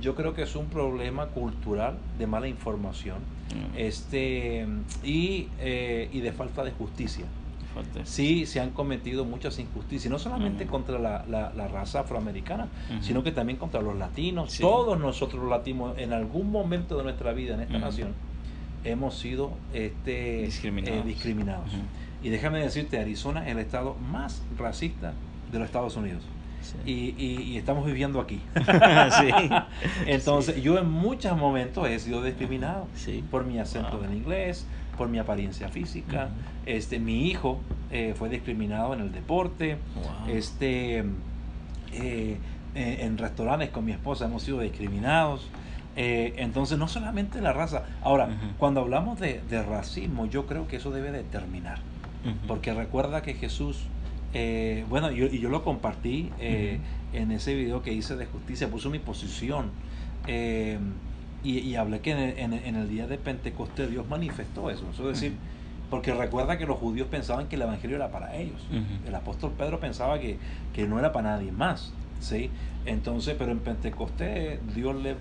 [0.00, 3.18] Yo creo que es un problema cultural de mala información
[3.76, 4.66] este,
[5.02, 7.26] y, eh, y de falta de justicia.
[8.04, 12.68] Sí, se han cometido muchas injusticias, no solamente contra la, la, raza afroamericana,
[13.00, 14.58] sino que también contra los latinos.
[14.58, 18.12] Todos nosotros los latinos, en algún momento de nuestra vida en esta nación,
[18.84, 21.72] hemos sido este, discriminados.
[21.72, 21.78] Eh,
[22.22, 25.12] y déjame decirte, Arizona es el estado más racista
[25.50, 26.22] de los Estados Unidos.
[26.86, 28.40] Y, y, estamos viviendo aquí.
[30.06, 32.86] Entonces, yo en muchos momentos he sido discriminado
[33.32, 34.64] por mi acento del inglés,
[34.96, 36.28] por mi apariencia física.
[36.64, 37.58] este, mi hijo
[37.90, 39.78] eh, fue discriminado en el deporte.
[40.28, 41.04] Este,
[41.92, 42.38] eh,
[42.74, 45.48] en restaurantes con mi esposa hemos sido discriminados.
[45.96, 47.84] Eh, entonces, no solamente la raza.
[48.02, 51.10] Ahora, cuando hablamos de, racismo, yo creo que eso debe
[52.46, 53.84] Porque recuerda que Jesús,
[54.88, 59.70] bueno, y yo lo compartí en ese video que hice de justicia, puso mi posición.
[61.44, 64.88] Y, hablé que en el, día de Pentecostés Dios manifestó eso.
[64.90, 65.34] es decir,
[65.92, 68.66] porque recuerda que los judíos pensaban que el evangelio era para ellos.
[69.06, 70.38] El apóstol Pedro pensaba que,
[70.88, 71.92] no era para nadie más.
[72.18, 72.50] ¿sí?
[72.86, 75.16] Entonces, pero en Pentecostés Dios le,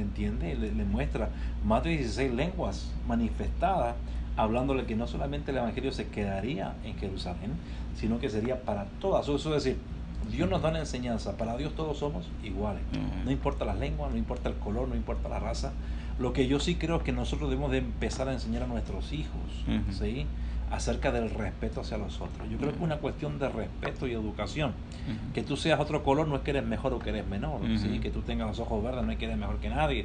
[0.00, 1.28] entiende, le, le, muestra
[1.64, 3.94] más de 16 lenguas manifestadas,
[4.42, 7.52] hablándole que no solamente el evangelio se quedaría en Jerusalén,
[7.96, 9.28] sino que sería para todas.
[9.28, 9.78] Eso es decir,
[10.30, 11.36] Dios nos da una enseñanza.
[11.36, 12.82] Para Dios todos somos iguales.
[13.24, 15.72] No importa las lenguas, no importa el color, no importa la raza.
[16.18, 19.12] Lo que yo sí creo es que nosotros debemos de empezar a enseñar a nuestros
[19.12, 19.40] hijos,
[19.98, 20.26] ¿sí?
[20.70, 22.48] acerca del respeto hacia los otros.
[22.48, 24.72] Yo creo que es una cuestión de respeto y educación.
[25.34, 27.60] Que tú seas otro color no es que eres mejor o que eres menor.
[27.76, 27.98] ¿sí?
[27.98, 30.04] Que tú tengas los ojos verdes no es que eres mejor que nadie.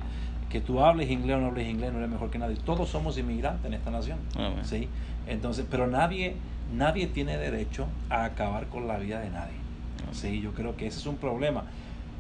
[0.50, 2.56] Que tú hables inglés o no hables inglés no eres mejor que nadie.
[2.66, 4.20] Todos somos inmigrantes en esta nación.
[4.64, 4.88] ¿sí?
[5.28, 6.36] Entonces, pero nadie,
[6.74, 9.56] nadie tiene derecho a acabar con la vida de nadie.
[10.12, 11.64] Sí, yo creo que ese es un problema.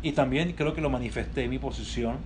[0.01, 2.17] Y también creo que lo manifesté en mi posición.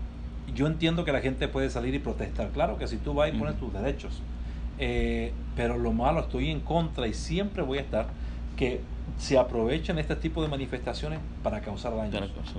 [0.56, 2.50] Yo entiendo que la gente puede salir y protestar.
[2.50, 4.22] Claro que si tú vas y pones tus derechos.
[4.80, 8.08] Eh, pero lo malo estoy en contra y siempre voy a estar
[8.56, 8.82] que
[9.18, 12.12] se aprovechen este tipo de manifestaciones para causar daño.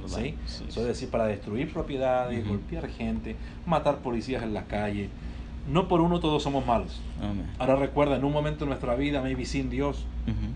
[0.07, 0.35] ¿sí?
[0.69, 3.37] es decir, para destruir propiedades, golpear gente,
[3.67, 5.09] matar policías en la calle,
[5.69, 7.01] no por uno todos somos malos.
[7.59, 10.05] Ahora recuerda, en un momento de nuestra vida, maybe sin Dios,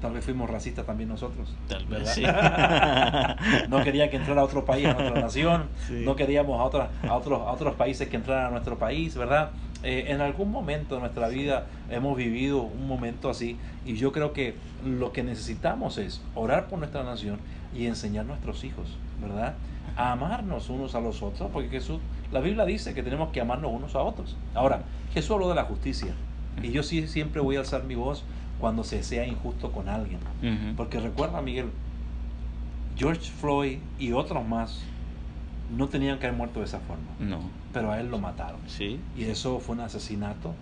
[0.00, 1.54] tal vez fuimos racistas también nosotros.
[1.68, 2.18] Tal vez.
[3.68, 5.64] no quería que entrara a otro país, a nuestra nación.
[5.90, 9.50] No queríamos a, otras, a, otros, a otros países que entraran a nuestro país, ¿verdad?
[9.84, 14.32] Eh, en algún momento de nuestra vida hemos vivido un momento así y yo creo
[14.32, 14.54] que
[14.84, 17.38] lo que necesitamos es orar por nuestra nación
[17.74, 19.54] y enseñar a nuestros hijos, ¿verdad?
[19.96, 22.00] A amarnos unos a los otros, porque Jesús
[22.34, 24.36] la Biblia dice que tenemos que amarnos unos a otros.
[24.54, 24.82] Ahora,
[25.12, 26.14] Jesús habló de la justicia.
[26.60, 28.24] Y yo sí siempre voy a alzar mi voz
[28.58, 30.18] cuando se sea injusto con alguien.
[30.76, 31.66] Porque recuerda, Miguel,
[32.96, 34.82] George Floyd y otros más
[35.76, 37.04] no tenían que haber muerto de esa forma.
[37.18, 37.40] No.
[37.72, 38.60] Pero a él lo mataron.
[38.66, 39.00] Sí.
[39.16, 40.54] Y eso fue un asesinato.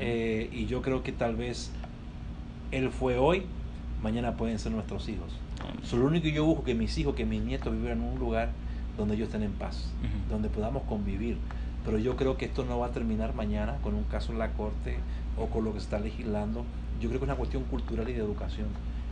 [0.00, 1.70] Eh, y yo creo que tal vez
[2.70, 3.42] él fue hoy,
[4.02, 5.30] mañana pueden ser nuestros hijos.
[5.82, 8.18] Solo lo único que yo busco que mis hijos, que mis nietos vivan en un
[8.18, 8.50] lugar
[8.96, 9.90] donde ellos estén en paz,
[10.30, 11.36] donde podamos convivir.
[11.84, 14.52] Pero yo creo que esto no va a terminar mañana con un caso en la
[14.52, 14.96] corte
[15.36, 16.64] o con lo que se está legislando.
[17.00, 18.68] Yo creo que es una cuestión cultural y de educación.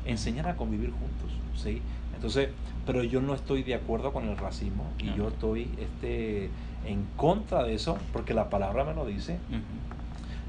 [0.06, 1.82] Enseñar a convivir juntos, ¿sí?
[2.22, 2.50] Entonces,
[2.86, 6.50] pero yo no estoy de acuerdo con el racismo y yo estoy este,
[6.86, 9.38] en contra de eso porque la palabra me lo dice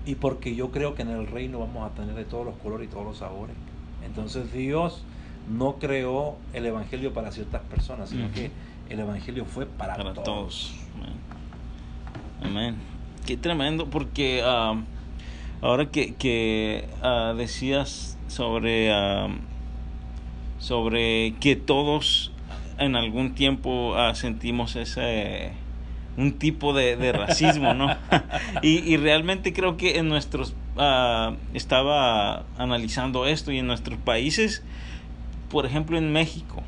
[0.05, 2.88] y porque yo creo que en el reino vamos a tener de todos los colores
[2.88, 3.55] y todos los sabores.
[4.05, 5.03] Entonces Dios
[5.49, 8.51] no creó el evangelio para ciertas personas, sino que
[8.89, 10.76] el Evangelio fue para, todos.
[12.43, 12.76] Amén.
[13.26, 14.76] Qué tremendo, porque ah,
[15.61, 19.30] ahora que, que ah, decías sobre, ah,
[20.64, 22.32] sobre que todos
[22.80, 25.51] en algún tiempo sentimos ese
[26.16, 27.93] un tipo de, racismo, ¿no?
[28.61, 30.55] y, y, realmente creo que en nuestros
[31.53, 34.64] estaba analizando esto y en nuestros países,
[35.49, 36.64] por ejemplo en México,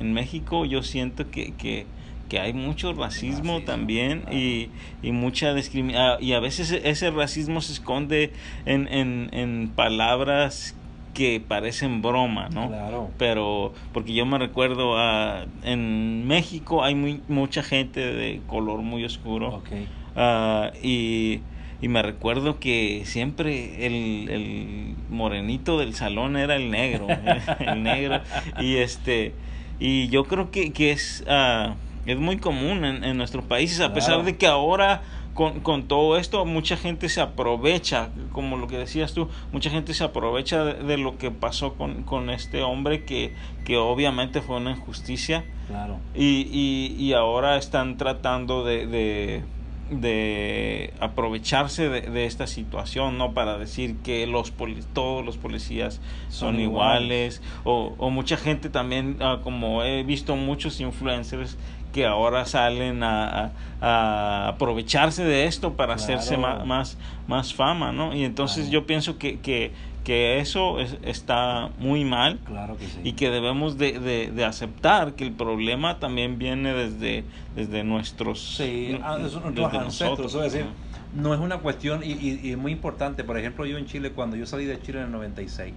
[0.00, 1.86] en México yo siento que, que
[2.28, 4.68] que hay mucho racismo, también y,
[5.02, 6.02] y, mucha discriminación.
[6.02, 8.32] Ah, y a veces ese racismo se esconde
[8.64, 10.75] en, en, en palabras
[11.16, 12.68] que parecen broma, ¿no?
[12.68, 13.10] Claro.
[13.16, 19.02] Pero, porque yo me recuerdo, uh, en México hay muy, mucha gente de color muy
[19.02, 19.54] oscuro.
[19.56, 19.88] Okay.
[20.14, 21.40] Uh, y,
[21.80, 27.06] y, me recuerdo que siempre el, el morenito del salón era el negro,
[27.60, 28.20] el negro.
[28.60, 29.32] Y este,
[29.80, 31.24] y yo creo que, que es...
[31.26, 31.72] Uh,
[32.04, 35.02] es muy común en, en nuestros países, a pesar de que ahora
[35.36, 39.94] con, con, todo esto mucha gente se aprovecha, como lo que decías tú, mucha gente
[39.94, 43.34] se aprovecha de, lo que pasó con, con, este hombre que,
[43.64, 45.44] que obviamente fue una injusticia.
[45.68, 45.98] Claro.
[46.14, 49.44] Y, y, y ahora están tratando de, de,
[49.90, 53.34] de aprovecharse de, esta situación, ¿no?
[53.34, 54.52] Para decir que los
[54.92, 57.42] todos los policías son, iguales.
[57.64, 61.56] O, o, mucha gente también, ah, como he visto muchos influencers
[61.96, 68.14] que ahora salen a, a, aprovecharse de esto para hacerse más, más, fama, ¿no?
[68.14, 69.72] Y entonces yo pienso que, que,
[70.04, 73.00] que eso está muy mal claro que sí.
[73.02, 77.24] y que debemos de, de, de, aceptar que el problema también viene desde,
[77.54, 80.34] desde nuestros sí, ah, nosotros.
[80.34, 80.66] Es decir,
[81.14, 83.24] no es una cuestión y, y, y, muy importante.
[83.24, 85.72] Por ejemplo, yo en Chile, cuando yo salí de Chile en el 96,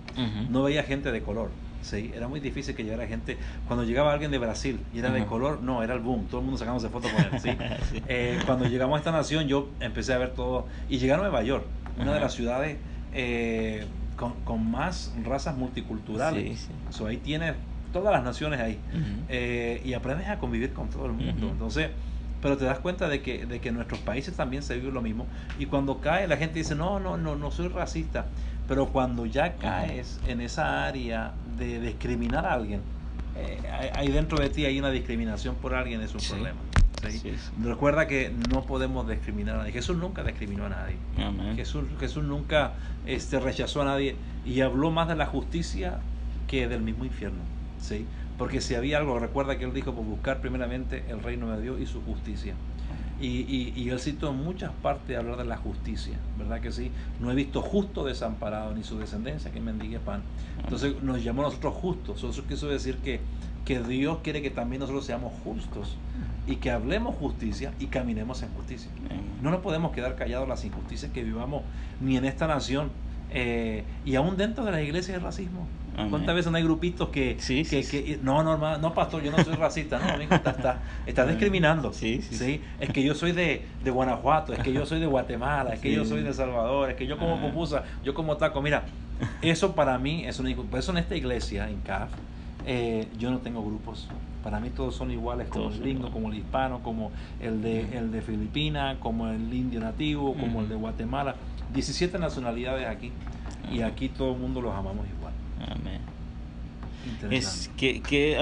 [0.50, 1.50] no veía gente de color.
[1.82, 3.38] Sí, era muy difícil que llegara gente.
[3.68, 6.26] Cuando llegaba alguien de Brasil y era de color, no, era el boom.
[6.28, 7.40] Todo el mundo sacándose fotos con él.
[7.42, 7.50] ¿sí?
[8.08, 10.68] Eh, cuando llegamos a esta nación, yo empecé a ver todo.
[10.90, 11.66] Y llegué a Nueva York,
[11.98, 12.78] una de las ciudades
[13.14, 16.70] eh, con, con, más razas multiculturales.
[16.90, 17.56] Sí, ahí tienes
[17.94, 18.80] todas las naciones ahí.
[19.30, 21.50] Eh, y aprendes a convivir con todo el mundo.
[21.50, 21.90] Entonces
[22.42, 25.02] pero te das cuenta de que, de que en nuestros países también se vive lo
[25.02, 25.26] mismo.
[25.58, 28.28] Y cuando cae, la gente dice, no, no, no, no soy racista.
[28.70, 32.82] Pero cuando ya caes en esa área de discriminar a alguien,
[33.36, 36.60] eh, ahí dentro de ti hay una discriminación por alguien, es un problema.
[37.64, 39.72] Recuerda que no podemos discriminar a nadie.
[39.72, 40.98] Jesús nunca discriminó a nadie.
[41.56, 42.74] Jesús, Jesús nunca
[43.08, 44.16] este, rechazó a nadie
[44.46, 46.00] y habló más de la justicia
[46.48, 47.40] que del mismo infierno.
[47.82, 48.06] ¿sí?
[48.38, 51.82] Porque si había algo, recuerda que él dijo, por buscar primeramente el reino de Dios
[51.82, 52.54] y su justicia.
[53.22, 56.90] Y, y, él citó en muchas partes hablar de la justicia, ¿verdad que sí?
[57.20, 60.22] No he visto justo desamparado ni su descendencia que mendigue pan.
[60.64, 62.24] Entonces nos llamó a nosotros justos.
[62.24, 63.20] Eso quiso decir que,
[63.66, 65.98] que Dios quiere que también nosotros seamos justos
[66.48, 68.90] y que hablemos justicia y caminemos en justicia.
[69.42, 71.64] No nos podemos quedar callados las injusticias que vivamos
[72.00, 72.90] ni en esta nación
[73.32, 75.68] eh, y aún dentro de la iglesia hay racismo.
[76.10, 80.00] ¿Cuántas veces no hay grupitos que, que, no, no, no, pastor, yo no soy racista,
[80.00, 81.92] no, amigo, está, está, discriminando.
[81.92, 85.74] Sí, sí, Es que yo soy de, de, Guanajuato, es que yo soy de Guatemala,
[85.74, 88.62] es que yo soy de Salvador, es que yo como pupusa, yo como taco.
[88.62, 88.86] Mira,
[89.42, 92.12] eso para mí es un Por eso en esta iglesia, en CAF,
[92.66, 94.08] eh, yo no tengo grupos.
[94.44, 97.12] Para mí todos son iguales, como el gringo, como el hispano, como
[97.42, 101.36] el de, el de Filipinas, como el indio nativo, como el de Guatemala.
[101.74, 103.12] 17 nacionalidades aquí
[103.72, 105.34] y aquí todo el mundo los amamos igual.
[105.68, 106.02] Amén.
[107.32, 108.38] Es que, que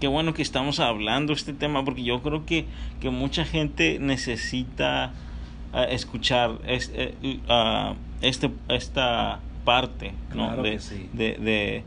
[0.00, 2.66] qué bueno que estamos hablando este tema porque yo creo que,
[3.00, 5.12] que mucha gente necesita
[5.72, 7.14] ah, escuchar este,
[8.20, 10.80] este, esta parte de,
[11.12, 11.84] de, de,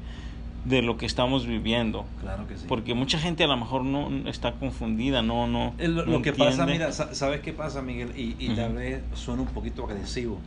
[0.65, 2.05] lo que estamos viviendo.
[2.21, 2.65] Claro que sí.
[2.67, 6.91] Porque mucha gente a lo mejor no está confundida, no no Lo, que pasa, mira,
[6.91, 8.11] ¿sabes qué pasa, Miguel?
[8.17, 10.39] Y, y tal vez suena un poquito agresivo,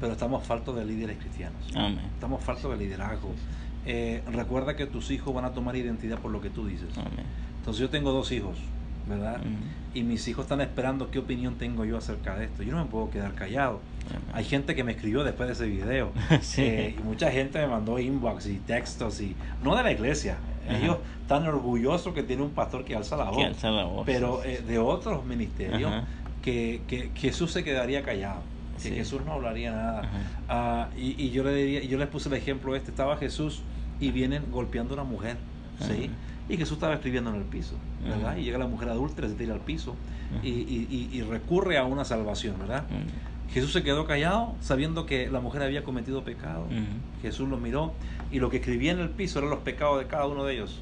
[0.00, 1.62] pero estamos faltos de líderes cristianos.
[2.14, 3.30] Estamos faltos de liderazgo.
[3.84, 6.88] Eh, recuerda que tus hijos van a tomar identidad por lo que tú dices.
[7.58, 8.58] Entonces yo tengo dos hijos,
[9.06, 9.40] ¿verdad?
[9.94, 12.62] Y mis hijos están esperando qué opinión tengo yo acerca de esto.
[12.62, 13.80] Yo no me puedo quedar callado.
[14.32, 16.12] Hay gente que me escribió después de ese video.
[16.56, 20.36] Eh, y mucha gente me mandó inbox y textos y no de la iglesia.
[20.68, 23.38] Ellos están orgullosos que tiene un pastor que alza la voz.
[24.06, 25.92] Pero eh, de otros ministerios
[26.42, 28.40] que, que, Jesús se quedaría callado.
[28.82, 30.02] Que Jesús no hablaría nada.
[30.48, 32.90] Ah, y, y, yo le diría, yo les puse el ejemplo este.
[32.90, 33.62] Estaba Jesús
[34.00, 35.36] y vienen golpeando a una mujer.
[35.80, 36.10] ¿sí?
[36.48, 37.74] Y Jesús estaba escribiendo en el piso,
[38.04, 38.36] ¿verdad?
[38.36, 39.94] Y llega la mujer adulta, se tira al piso
[40.42, 42.84] y, y, y, recurre a una salvación, ¿verdad?
[43.52, 46.66] Jesús se quedó callado sabiendo que la mujer había cometido pecado.
[47.22, 47.92] Jesús lo miró
[48.30, 50.80] y lo que escribía en el piso eran los pecados de cada uno de ellos.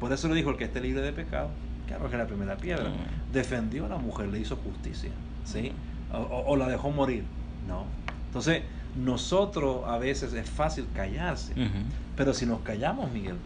[0.00, 1.50] Por eso le dijo, el que esté libre de pecado,
[1.86, 2.90] que arroje la primera piedra.
[3.32, 5.10] Defendió a la mujer, le hizo justicia.
[5.44, 5.72] ¿sí?
[6.12, 7.24] o, la dejó morir.
[7.66, 7.84] No.
[8.26, 8.62] Entonces,
[8.96, 11.52] nosotros a veces es fácil callarse,
[12.16, 13.36] pero si nos callamos, Miguel,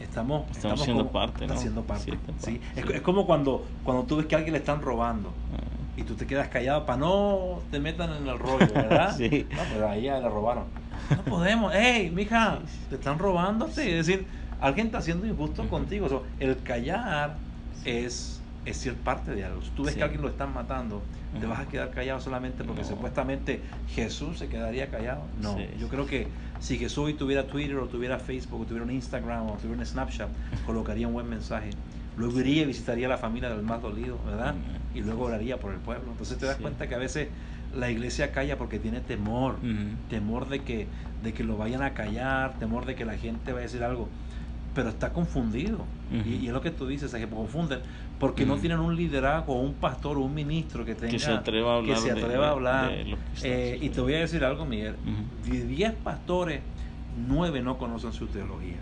[0.00, 1.46] estamos, estamos, siendo parte.
[1.46, 2.18] Haciendo parte.
[2.38, 2.60] ¿sí?
[2.74, 5.32] Es, como cuando, cuando tú ves que a alguien le están robando.
[5.96, 9.14] Y tú te quedas callado para no te metan en el rollo, ¿verdad?
[9.16, 9.46] sí.
[9.50, 10.64] No, pues ahí ya le robaron.
[11.10, 11.74] No podemos.
[11.74, 12.58] ¡Ey, mija!
[12.90, 13.98] Te están robándote.
[13.98, 14.26] Es decir,
[14.60, 16.24] alguien está haciendo injusto contigo.
[16.38, 17.36] el callar
[17.84, 19.62] es, es ser parte de algo.
[19.62, 21.02] Si tú ves que alguien lo están matando,
[21.40, 25.22] te vas a quedar callado solamente porque supuestamente Jesús se quedaría callado.
[25.40, 26.26] No, yo creo que
[26.58, 29.86] si Jesús hoy tuviera Twitter o tuviera Facebook o tuviera un Instagram o tuviera un
[29.86, 30.28] Snapchat,
[30.66, 31.70] colocaría un buen mensaje.
[32.16, 34.54] Luego iría y visitaría a la familia del más dolido, ¿verdad?
[34.94, 36.10] Y luego oraría por el pueblo.
[36.10, 37.28] Entonces te das cuenta que a veces
[37.74, 39.56] la iglesia calla porque tiene temor,
[40.08, 40.86] temor de que,
[41.22, 44.08] de que lo vayan a callar, temor de que la gente vaya a decir algo
[44.76, 45.78] pero está confundido.
[46.12, 47.80] y, es lo que tú dices, se confunden
[48.20, 51.72] porque no tienen un liderazgo un pastor o un ministro que tenga que se atreva
[51.72, 51.96] a hablar.
[51.96, 52.92] Que se atreva a hablar.
[53.42, 54.96] Eh, y te voy a decir algo, Miguel.
[55.50, 56.60] De 10 pastores,
[57.26, 58.76] 9 no conocen su teología.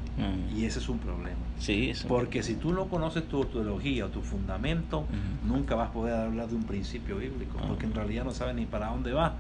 [0.55, 1.39] Y ese es un problema.
[1.61, 5.07] Sí, porque si tú no conoces tu teología o tu fundamento,
[5.47, 8.67] nunca vas a poder hablar de un principio bíblico, porque en realidad no sabes ni
[8.67, 9.37] para dónde va.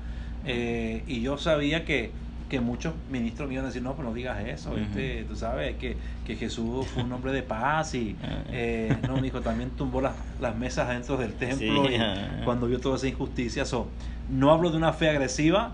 [0.47, 2.13] Eh, y yo sabía que
[2.49, 5.77] que muchos ministros me iban a decir, no, pues no digas eso, este, tú sabes,
[5.77, 8.17] que, que, Jesús fue un hombre de paz y,
[8.51, 11.99] eh, no, mi hijo también tumbó las, las mesas dentro del templo y
[12.45, 13.65] cuando vio toda esa injusticia.
[13.65, 13.89] So,
[14.29, 15.73] no hablo de una fe agresiva,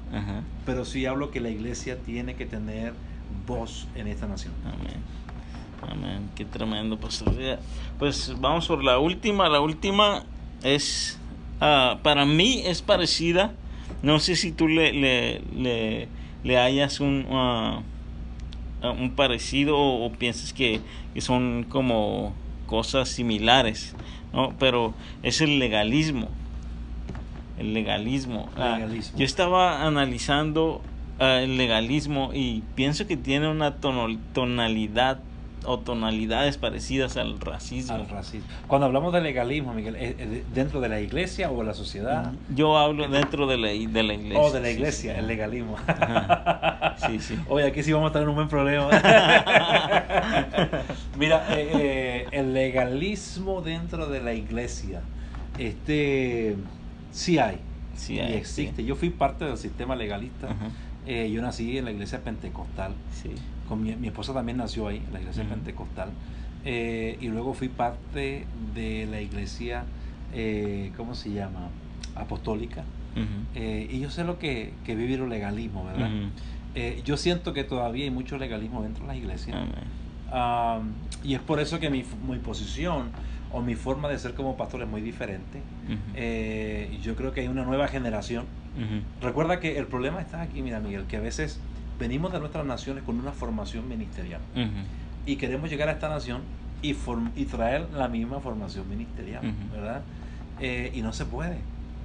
[0.64, 2.92] pero sí hablo que la iglesia tiene que tener
[3.46, 4.52] voz en esta nación.
[4.64, 5.00] Amén.
[5.88, 6.30] Amén.
[6.34, 7.34] Qué tremendo, pastor.
[7.98, 9.48] Pues vamos por la última.
[9.48, 10.24] La última
[10.62, 11.18] es,
[11.56, 13.52] uh, para mí es parecida.
[14.02, 16.08] No sé si tú le, le, le
[16.44, 17.82] le hayas un, uh,
[18.88, 20.80] un parecido o, piensas que,
[21.18, 22.34] son como
[22.66, 23.94] cosas similares,
[24.32, 24.54] ¿no?
[24.58, 26.28] Pero es el legalismo.
[27.58, 28.48] El legalismo.
[28.56, 28.78] Ah,
[29.16, 30.80] yo estaba analizando
[31.18, 35.20] el legalismo y pienso que tiene una tonalidad
[35.64, 37.94] o tonalidades parecidas al racismo.
[37.94, 38.46] Al racismo.
[38.66, 42.32] Cuando hablamos de legalismo, Miguel, ¿dentro de la iglesia o de la sociedad?
[42.54, 44.40] Yo hablo dentro de la, de la iglesia.
[44.40, 45.76] Oh, de la iglesia, el legalismo.
[47.06, 47.38] Sí, sí.
[47.48, 48.88] Oye, aquí sí vamos a tener un buen problema.
[51.18, 55.02] Mira, eh, eh, el legalismo dentro de la iglesia,
[55.58, 56.56] este,
[57.12, 57.58] sí hay.
[57.96, 58.84] Sí hay, y existe.
[58.84, 60.48] Yo fui parte del sistema legalista.
[61.06, 62.92] Eh, yo nací en la iglesia pentecostal.
[63.12, 63.34] Sí
[63.76, 66.10] mi, esposa también nació ahí, en la iglesia pentecostal.
[66.64, 69.84] Eh, y luego fui parte de la iglesia,
[70.34, 71.68] eh, ¿cómo se llama?
[72.14, 72.84] Apostólica.
[73.54, 76.10] Eh, y yo sé lo que, que vivir el legalismo, ¿verdad?
[77.04, 79.56] yo siento que todavía hay mucho legalismo dentro de las iglesias.
[81.24, 83.10] y es por eso que mi, mi, posición
[83.52, 85.60] o mi forma de ser como pastor es muy diferente.
[87.02, 88.44] yo creo que hay una nueva generación.
[89.20, 91.58] Recuerda que el problema está aquí, mira Miguel, que a veces
[92.00, 94.40] venimos de nuestras naciones con una formación ministerial
[95.26, 96.40] y queremos llegar a esta nación
[96.82, 96.96] y,
[97.36, 100.02] y traer la misma formación ministerial, ¿verdad?
[100.60, 101.58] Eh, y no se puede.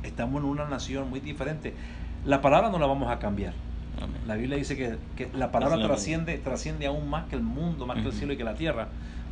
[0.03, 1.73] Estamos en una nación muy diferente.
[2.25, 3.53] La palabra no la vamos a cambiar.
[4.27, 8.07] La Biblia dice que, la palabra trasciende, trasciende aún más que el mundo, más que
[8.07, 8.89] el cielo y que la tierra,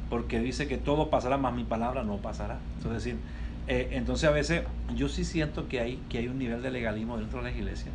[0.10, 2.60] porque dice que todo pasará, más mi palabra no pasará.
[2.78, 3.18] Es decir,
[3.68, 4.64] eh, entonces a veces
[4.96, 7.92] yo sí siento que hay, que hay un nivel de legalismo dentro de la iglesia,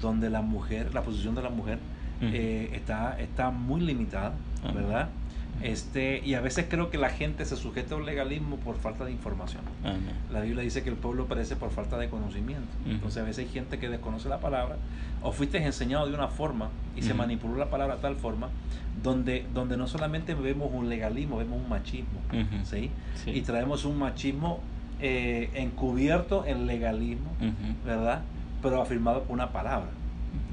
[0.00, 1.78] donde la mujer, la posición de la mujer
[2.20, 4.34] eh, está, está muy limitada,
[4.74, 5.08] ¿verdad?
[5.62, 9.12] Este, y a veces creo que la gente se sujeta al legalismo por falta de
[9.12, 9.62] información.
[10.32, 12.68] La Biblia dice que el pueblo perece por falta de conocimiento.
[12.86, 14.76] Entonces a veces hay gente que desconoce la palabra
[15.22, 18.48] o fuiste enseñado de una forma y se manipuló la palabra de tal forma
[19.02, 22.20] donde, donde no solamente vemos un legalismo, vemos un machismo.
[22.64, 22.90] ¿sí?
[23.26, 24.60] Y traemos un machismo
[25.00, 27.30] eh, encubierto en legalismo,
[27.84, 28.22] ¿verdad?
[28.62, 29.88] Pero afirmado por una palabra.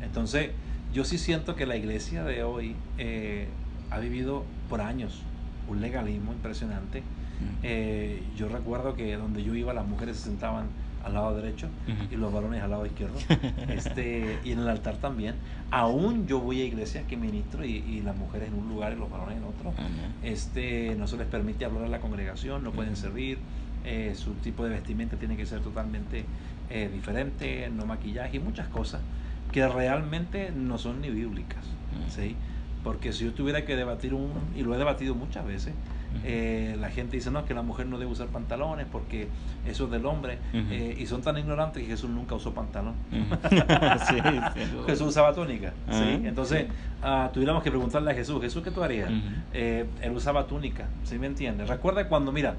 [0.01, 0.51] Entonces,
[0.97, 3.47] yo sí siento que la iglesia de hoy eh,
[3.91, 5.21] ha vivido por años
[5.67, 7.03] un legalismo impresionante.
[7.61, 10.65] Eh, yo recuerdo que donde yo iba las mujeres se sentaban
[11.03, 11.69] al lado derecho
[12.09, 13.13] y los varones al lado izquierdo.
[13.69, 15.35] este, y en el altar también.
[15.69, 19.11] Aún yo voy a iglesias que ministro y, las mujeres en un lugar y los
[19.11, 19.73] varones en otro.
[20.23, 23.37] este, no se les permite hablar a la congregación, no pueden servir.
[23.85, 26.25] Eh, su tipo de vestimenta tiene que ser totalmente
[26.91, 28.99] diferente, no maquillaje y muchas cosas
[29.51, 31.63] que realmente no son ni bíblicas.
[32.09, 32.35] ¿sí?
[32.83, 35.73] Porque si yo tuviera que debatir un, y lo he debatido muchas veces,
[36.23, 39.27] eh, la gente dice, no, que la mujer no debe usar pantalones porque
[39.67, 40.39] eso es del hombre.
[40.53, 42.93] Eh, y son tan ignorantes que Jesús nunca usó pantalón.
[44.85, 45.73] Jesús usaba túnica.
[45.91, 46.21] ¿sí?
[46.23, 46.67] Entonces,
[47.03, 49.11] uh, tuviéramos que preguntarle a Jesús, Jesús, ¿qué tú harías?
[49.53, 51.67] Eh, él usaba túnica, ¿sí me entiendes?
[51.67, 52.55] Recuerda cuando, mira,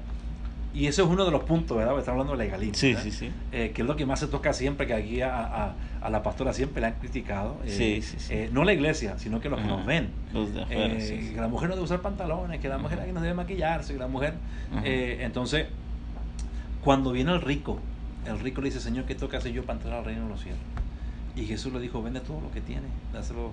[0.73, 1.91] y eso es uno de los puntos, ¿verdad?
[1.93, 2.75] Porque estamos hablando de legalismo.
[2.75, 3.03] Sí, ¿verdad?
[3.03, 3.31] sí, sí.
[3.51, 6.21] Eh, que es lo que más se toca siempre, que aquí a, a- a la
[6.23, 7.57] pastora siempre le han criticado.
[7.65, 8.33] eh, Sí, sí, sí.
[8.33, 9.77] eh, no la iglesia, sino que los que Ajá.
[9.77, 10.09] nos ven.
[10.33, 11.33] Los de afuera, Eh, sí, sí.
[11.33, 13.99] Que la mujer no debe usar pantalones, que la mujer aquí no debe maquillarse, que
[13.99, 14.35] la mujer...
[14.83, 15.65] Eh, entonces,
[16.83, 17.79] cuando viene el rico,
[18.25, 20.41] el rico le dice, Señor, ¿qué toca hacer yo para entrar al reino de los
[20.41, 20.59] cielos?
[21.35, 23.51] Y Jesús le dijo, vende todo lo que tienes, dáselo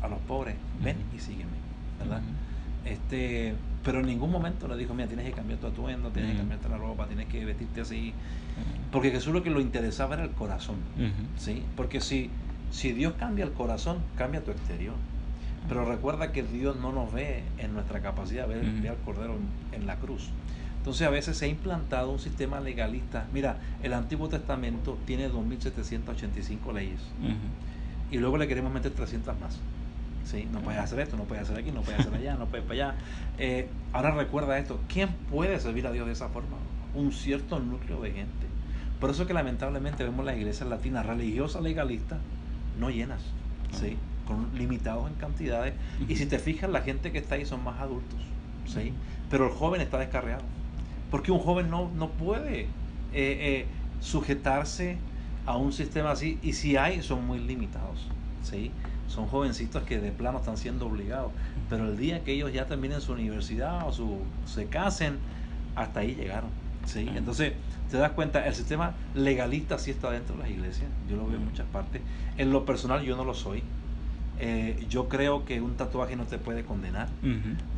[0.00, 1.50] a los pobres, ven y sígueme,
[1.98, 2.20] ¿verdad?
[2.84, 3.54] Este
[3.84, 6.68] Pero en ningún momento le dijo, mira, tienes que cambiar tu atuendo, tienes que cambiarte
[6.68, 8.12] la ropa, tienes que vestirte así.
[8.92, 10.76] Porque Jesús lo que lo interesaba era el corazón.
[11.36, 11.64] ¿sí?
[11.76, 12.30] Porque si,
[12.70, 14.94] si Dios cambia el corazón, cambia tu exterior.
[15.68, 18.82] Pero recuerda que Dios no nos ve en nuestra capacidad de ver, Ujú.
[18.82, 19.36] ver al Cordero
[19.72, 20.30] en, en la cruz.
[20.78, 23.26] Entonces a veces se ha implantado un sistema legalista.
[23.32, 27.00] Mira, el Antiguo Testamento tiene 2.785 leyes
[28.10, 29.58] y luego le queremos meter 300 más.
[30.24, 30.48] ¿Sí?
[30.52, 32.74] No puedes hacer esto, no puedes hacer aquí, no puedes hacer allá, no puedes para
[32.74, 32.94] allá.
[33.38, 36.56] Eh, ahora recuerda esto, ¿quién puede servir a Dios de esa forma?
[36.94, 38.46] Un cierto núcleo de gente.
[39.00, 42.20] Por eso que lamentablemente vemos las iglesias latinas religiosas legalistas
[42.78, 43.20] no llenas,
[43.72, 43.96] ¿sí?
[44.26, 45.74] con limitados en cantidades.
[46.08, 48.20] Y si te fijas, la gente que está ahí son más adultos.
[48.66, 48.92] ¿sí?
[49.30, 50.42] Pero el joven está descarriado.
[51.10, 52.68] Porque un joven no, no puede eh,
[53.12, 53.66] eh,
[54.00, 54.96] sujetarse
[55.46, 56.38] a un sistema así.
[56.42, 58.08] Y si hay, son muy limitados.
[58.42, 58.70] ¿sí?
[59.12, 61.32] Son jovencitos que de plano están siendo obligados.
[61.68, 65.18] Pero el día que ellos ya terminen su universidad o su, se casen,
[65.76, 66.48] hasta ahí llegaron.
[66.86, 67.06] ¿sí?
[67.14, 67.52] Entonces,
[67.90, 70.88] te das cuenta, el sistema legalista sí está dentro de las iglesias.
[71.10, 72.00] Yo lo veo en muchas partes.
[72.38, 73.62] En lo personal, yo no lo soy.
[74.40, 77.08] Eh, yo creo que un tatuaje no te puede condenar.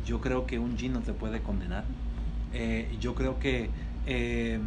[0.05, 1.83] Yo creo que un jean no te puede condenar.
[2.53, 3.69] Eh, yo creo que
[4.05, 4.59] eh,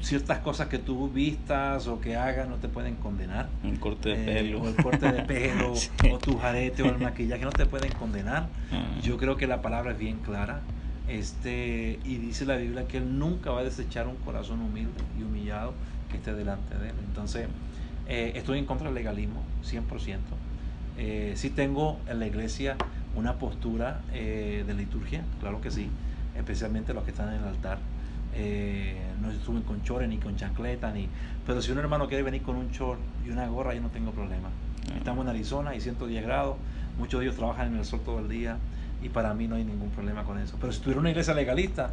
[0.00, 3.48] ciertas cosas que tú vistas o que hagas no te pueden condenar.
[3.64, 4.62] Un corte de Eh, pelo.
[4.62, 5.88] o el corte de pelo, Sí.
[6.12, 8.48] o tus aretes, o el maquillaje no te pueden condenar.
[8.72, 8.84] Ah.
[9.02, 10.60] Yo creo que la palabra es bien clara.
[11.08, 15.22] Este, y dice la Biblia que Él nunca va a desechar un corazón humilde y
[15.22, 15.72] humillado
[16.10, 16.94] que esté delante de Él.
[17.08, 17.48] Entonces,
[18.06, 20.18] eh, estoy en contra del legalismo, 100%.
[20.98, 22.76] Eh, sí tengo en la iglesia
[23.14, 25.88] una postura eh, de liturgia, claro que sí,
[26.36, 27.78] especialmente los que están en el altar.
[28.40, 31.08] Eh, no se suben con chores ni con chancleta, ni...
[31.46, 34.12] pero si un hermano quiere venir con un chor y una gorra, yo no tengo
[34.12, 34.48] problema.
[34.96, 36.56] Estamos en Arizona y 110 grados,
[36.98, 38.56] muchos de ellos trabajan en el sol todo el día
[39.02, 40.56] y para mí no hay ningún problema con eso.
[40.60, 41.90] Pero si tuviera una iglesia legalista,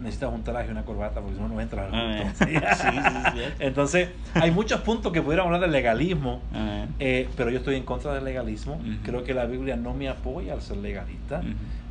[0.00, 2.44] necesitas un traje y una corbata porque si no, no entras al Ah, culto.
[2.44, 3.40] sí, sí, sí.
[3.58, 6.86] Entonces, hay muchos puntos que pudiéramos hablar del legalismo, Ah.
[7.00, 8.80] eh, pero yo estoy en contra del legalismo.
[9.02, 11.42] Creo que la Biblia no me apoya al ser legalista.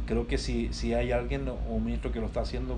[0.08, 2.78] Creo que si, si hay alguien o un ministro que lo está haciendo,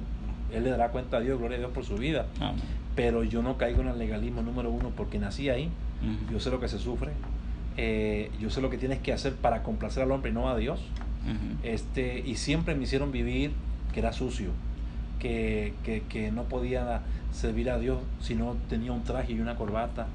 [0.54, 2.26] él le dará cuenta a Dios, gloria a Dios por su vida.
[2.40, 2.62] Amén.
[2.96, 5.70] Pero yo no caigo en el legalismo número uno porque nací ahí.
[6.32, 7.12] Yo sé lo que se sufre.
[7.78, 10.58] eh, yo sé lo que tienes que hacer para complacer al hombre y no a
[10.58, 10.80] Dios.
[11.64, 13.52] Este, y siempre me hicieron vivir
[13.94, 14.50] que era sucio,
[15.20, 19.56] que, que, que no podía servir a Dios si no tenía un traje y una
[19.56, 20.08] corbata,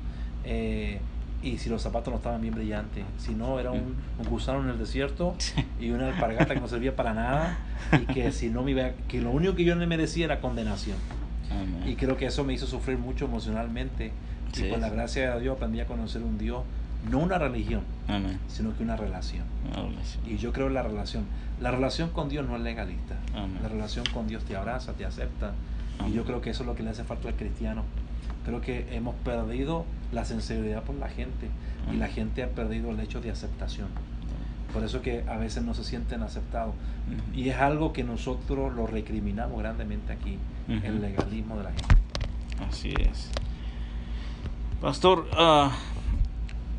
[0.45, 1.01] eh,
[1.43, 4.69] y si los zapatos no estaban bien brillantes, si no era un, un gusano en
[4.69, 5.35] el desierto
[5.81, 7.59] y una alpargata que no servía para nada,
[7.93, 10.97] y que si no me iba, que lo único que yo me merecía era condenación.
[11.51, 11.83] Amén.
[11.87, 14.13] Y creo que eso me hizo sufrir mucho emocionalmente,
[14.53, 14.67] Sí.
[14.67, 16.63] y con la gracia de Dios aprendí a conocer un Dios,
[17.11, 18.39] no una religión, Amén.
[18.49, 19.45] sino que una relación.
[19.75, 19.95] Amén.
[20.27, 21.25] Y yo creo en la relación.
[21.61, 23.17] La relación con Dios no es legalista.
[23.63, 25.53] La relación con Dios te abraza, te acepta.
[26.07, 27.85] Y yo creo que eso es lo que le hace falta al cristiano.
[28.45, 31.49] Creo que hemos perdido la sensibilidad por la gente
[31.93, 33.89] y la gente ha perdido el hecho de aceptación.
[34.73, 36.75] Por eso que a veces no se sienten aceptados.
[37.35, 40.39] Y es algo que nosotros lo recriminamos grandemente aquí,
[40.69, 41.95] el legalismo de la gente.
[42.69, 43.31] Así es.
[44.81, 45.73] Pastor, ah,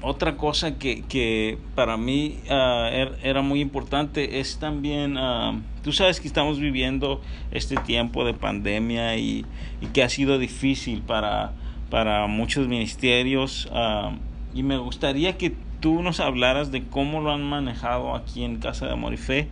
[0.02, 5.54] otra cosa que, que para mí er- era muy importante es también, ah,
[5.84, 7.22] tú sabes que estamos viviendo
[7.52, 9.46] este tiempo de pandemia y,
[9.82, 11.52] y que ha sido difícil para,
[11.90, 14.14] para muchos ministerios ah,
[14.56, 18.86] y me gustaría que tú nos hablaras de cómo lo han manejado aquí en Casa
[18.86, 19.50] de Amor y Fe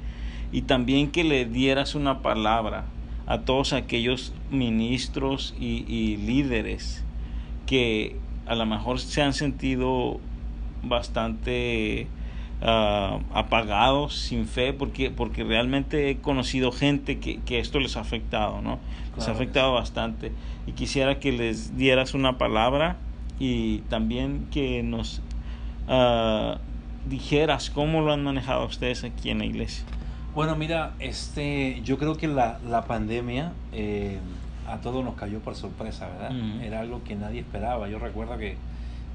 [0.53, 2.85] y también que le dieras una palabra
[3.27, 7.03] a todos aquellos ministros y, y líderes
[7.65, 8.15] que
[8.45, 10.19] a lo mejor se han sentido
[10.83, 12.07] bastante
[12.61, 18.01] ah, apagados, sin fe, porque, porque realmente he conocido gente que, que esto les ha
[18.01, 18.79] afectado, ¿no?
[19.15, 20.31] Les ha afectado bastante.
[20.67, 22.97] Y quisiera que les dieras una palabra
[23.39, 25.21] y también que nos
[25.87, 26.59] ah,
[27.09, 29.83] dijeras cómo lo han manejado ustedes aquí en la iglesia.
[30.33, 34.17] Bueno, mira, este, yo creo que la, la pandemia eh,
[34.65, 36.31] a todos nos cayó por sorpresa, ¿verdad?
[36.63, 37.89] Era algo que nadie esperaba.
[37.89, 38.55] Yo recuerdo que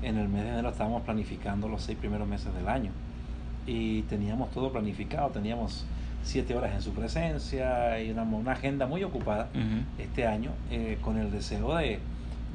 [0.03, 2.91] en el mes de enero estábamos planificando los seis primeros meses del año
[3.67, 5.85] y teníamos todo planificado, teníamos
[6.27, 9.49] siete horas en su presencia y una, una agenda muy ocupada
[9.97, 12.01] este año eh, con el deseo de,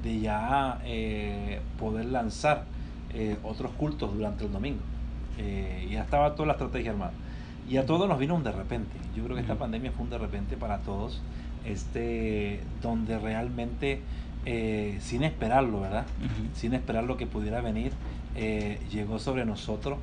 [0.04, 2.66] de ya eh, poder lanzar
[3.14, 4.82] eh, otros cultos durante el domingo.
[5.90, 7.14] ya estaba toda la estrategia armada.
[7.70, 8.92] Y a todos nos vino un de repente.
[9.16, 11.22] Yo creo que esta pandemia fue un de repente para todos,
[11.64, 14.02] este, donde realmente,
[15.00, 16.06] sin esperarlo, ¿verdad?
[16.54, 17.94] Sin esperar lo que pudiera venir,
[18.92, 20.00] llegó sobre nosotros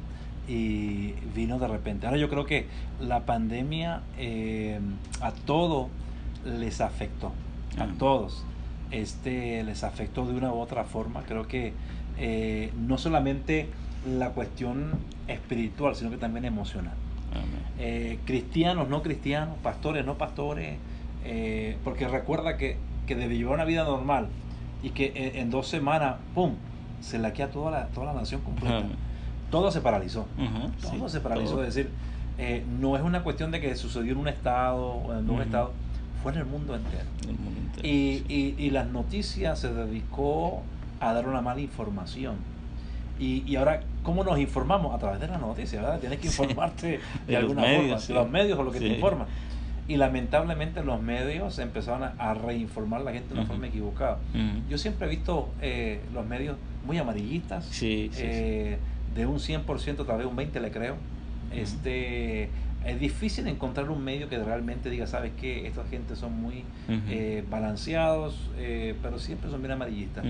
[0.48, 2.06] y vino de repente.
[2.06, 2.66] Ahora yo creo que
[3.00, 4.80] la pandemia eh,
[5.20, 5.88] a todos
[6.44, 7.32] les afectó,
[7.78, 8.44] a todos.
[8.90, 11.22] Este les afectó de una u otra forma.
[11.24, 11.74] Creo que
[12.16, 13.68] eh, no solamente
[14.08, 14.92] la cuestión
[15.28, 16.94] espiritual, sino que también emocional.
[17.78, 20.78] Eh, cristianos, no cristianos, pastores, no pastores,
[21.84, 24.28] porque recuerda que, que debe llevar una vida normal
[24.82, 26.54] y que en, dos semanas, ¡pum!,
[27.02, 28.86] se la queda toda la, toda la nación completa
[29.50, 30.26] todo se paralizó.
[30.80, 31.62] todo se paralizó.
[31.62, 31.90] Es decir,
[32.38, 35.72] eh, no es una cuestión de que sucedió en un estado o en un estado,
[36.22, 37.04] fue en el mundo entero.
[37.82, 40.62] y, y, y, las noticias se dedicó
[41.00, 42.36] a dar una mala información.
[43.18, 44.94] Y, y, ahora, ¿cómo nos informamos?
[44.94, 45.98] A través de las noticias, ¿verdad?
[45.98, 49.26] Tienes que informarte de, alguna forma, de los medios o lo que te informan.
[49.88, 54.18] Y lamentablemente los medios empezaron a, reinformar a la gente de una forma equivocada.
[54.68, 57.64] Yo siempre he visto eh, los medios muy amarillistas.
[57.64, 58.78] Sí, eh,
[59.14, 60.96] de un 100%, tal vez un 20% le creo.
[61.52, 62.50] Este,
[62.84, 67.44] es difícil encontrar un medio que realmente diga, sabes que esta gente son muy eh,
[67.50, 70.24] balanceados, eh, pero siempre son bien amarillistas.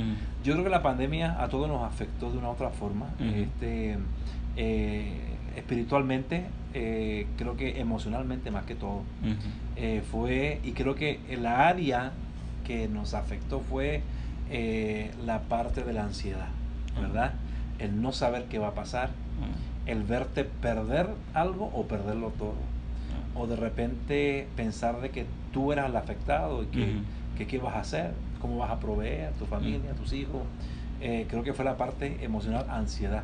[0.45, 3.11] Yo creo que la pandemia a todos nos afectó de una u otra forma.
[3.21, 3.99] este,
[4.57, 5.21] eh,
[5.57, 9.03] espiritualmente, creo que emocionalmente más que todo.
[10.11, 12.13] fue, y creo que la área
[12.67, 14.03] que nos afectó fue
[15.25, 16.49] la parte de la ansiedad,
[17.01, 17.35] ¿verdad?
[17.79, 19.89] El no saber qué va a pasar, mm.
[19.89, 22.53] el verte perder algo o perderlo todo.
[22.53, 23.37] Mm.
[23.41, 27.81] O de repente pensar de que tú eras el afectado y que, qué vas a
[27.81, 30.43] hacer, cómo vas a proveer a tu familia, a tus hijos.
[31.01, 33.23] Eh, creo que fue la parte emocional, ansiedad.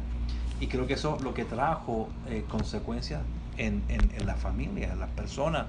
[0.60, 3.20] Y creo que eso lo que trajo eh, consecuencias
[3.58, 5.66] en, en, la familia, en las personas.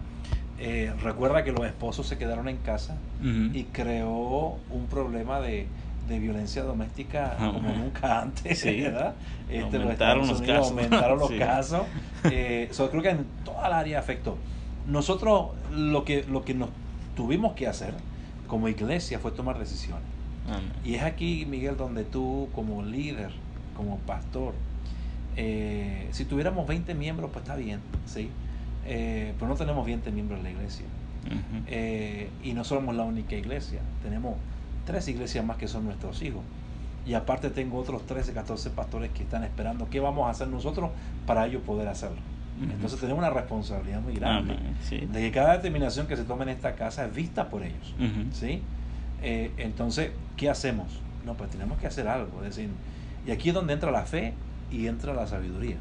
[0.58, 2.98] Eh, recuerda que los esposos se quedaron en casa
[3.54, 5.68] y creó un problema de,
[6.08, 9.16] de violencia doméstica como nunca antes, ¿verdad?
[9.50, 10.70] Este, aumentaron los, casos.
[10.70, 11.82] Aumentaron los casos.
[12.26, 14.38] Eh, creo que en toda el área afectó.
[14.88, 16.70] Nosotros lo que, lo que nos
[17.16, 17.94] tuvimos que hacer
[18.48, 20.04] como iglesia fue tomar decisiones.
[20.84, 23.32] Y es aquí, Miguel, donde tú como líder,
[23.76, 24.54] como pastor,
[25.38, 28.30] eh, si tuviéramos 20 miembros, pues está bien, ¿sí?
[28.86, 30.86] Eh, pero no tenemos 20 miembros en la iglesia.
[31.68, 33.80] Eh, y no somos la única iglesia.
[34.04, 34.36] Tenemos
[34.86, 36.42] tres iglesias más que son nuestros hijos.
[37.06, 40.90] Y aparte tengo otros 13, 14 pastores que están esperando qué vamos a hacer nosotros
[41.28, 42.18] para ellos poder hacerlo.
[42.62, 44.56] Entonces tenemos una responsabilidad muy grande
[45.12, 47.94] de que cada determinación que se tome en esta casa es vista por ellos.
[48.32, 48.62] ¿sí?
[49.22, 50.88] Eh, entonces, ¿qué hacemos?
[51.26, 52.44] No, pues tenemos que hacer algo.
[52.44, 52.70] Es decir,
[53.28, 54.34] y aquí es donde entra la fe
[54.72, 55.78] y entra la sabiduría.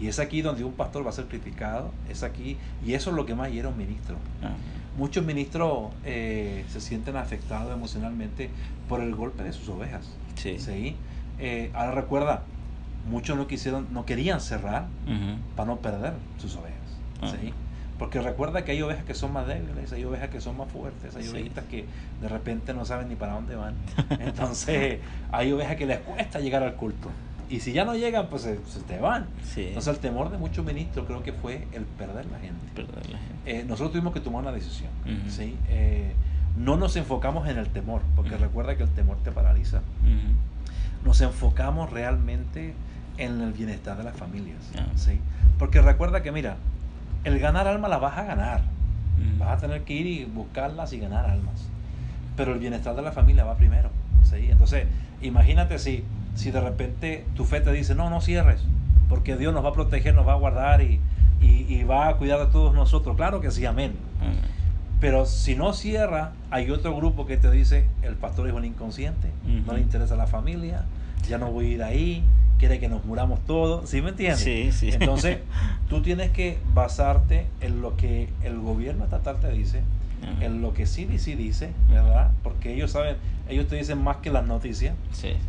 [0.00, 3.16] Y es aquí donde un pastor va a ser criticado, es aquí, y eso es
[3.16, 4.16] lo que más hiera un ministro
[4.96, 8.50] muchos ministros eh, se sienten afectados emocionalmente
[8.88, 10.08] por el golpe de sus ovejas.
[10.36, 10.96] Sí.
[11.38, 12.42] Eh, ahora recuerda,
[13.10, 14.86] muchos no quisieron, no querían cerrar
[15.56, 16.78] para no perder sus ovejas.
[17.20, 17.32] Ah.
[17.40, 17.52] ¿sí?
[17.98, 21.14] Porque recuerda que hay ovejas que son más débiles, hay ovejas que son más fuertes,
[21.14, 21.84] hay ovejas que
[22.20, 23.74] de repente no saben ni para dónde van.
[24.20, 24.98] Entonces,
[25.30, 27.10] hay ovejas que les cuesta llegar al culto.
[27.50, 29.26] Y si ya no llegan, pues se, te van.
[29.56, 32.86] Entonces el temor de muchos ministros creo que fue el perder la gente.
[33.46, 34.90] Eh, nosotros tuvimos que tomar una decisión.
[35.28, 35.56] ¿sí?
[35.68, 36.14] Eh,
[36.56, 39.82] no nos enfocamos en el temor, porque recuerda que el temor te paraliza.
[41.04, 42.74] Nos enfocamos realmente
[43.18, 44.70] en el bienestar de las familias.
[44.76, 44.86] Ah.
[44.96, 45.20] ¿sí?
[45.58, 46.56] Porque recuerda que, mira,
[47.24, 48.62] el ganar almas las vas a ganar.
[49.38, 51.68] Vas a tener que ir y buscarlas y ganar almas.
[52.36, 53.90] Pero el bienestar de la familia va primero.
[54.24, 54.48] ¿sí?
[54.50, 54.86] Entonces,
[55.22, 58.60] imagínate si si de repente tu fe te dice, no, no cierres,
[59.08, 61.00] porque Dios nos va a proteger, nos va a guardar y,
[61.88, 63.14] va a cuidar de todos nosotros.
[63.16, 63.92] Claro que sí, amén.
[65.00, 69.28] Pero si no cierra, hay otro grupo que te dice, el pastor es un inconsciente,
[69.66, 70.84] no le interesa la familia,
[71.28, 72.24] ya no voy a ir ahí,
[72.58, 74.40] quiere que nos muramos todos, ¿sí me entiendes?
[74.40, 74.90] Sí, sí.
[74.92, 75.38] Entonces,
[75.88, 79.82] tú tienes que basarte en lo que el gobierno estatal te dice,
[80.40, 82.30] en lo que CDC dice, ¿verdad?
[82.42, 83.16] Porque ellos saben,
[83.48, 84.94] ellos te dicen más que las noticias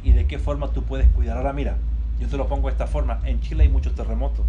[0.04, 1.38] y de qué forma tú puedes cuidar.
[1.38, 1.78] Ahora mira,
[2.20, 4.46] yo te lo pongo de esta forma, en Chile hay muchos terremotos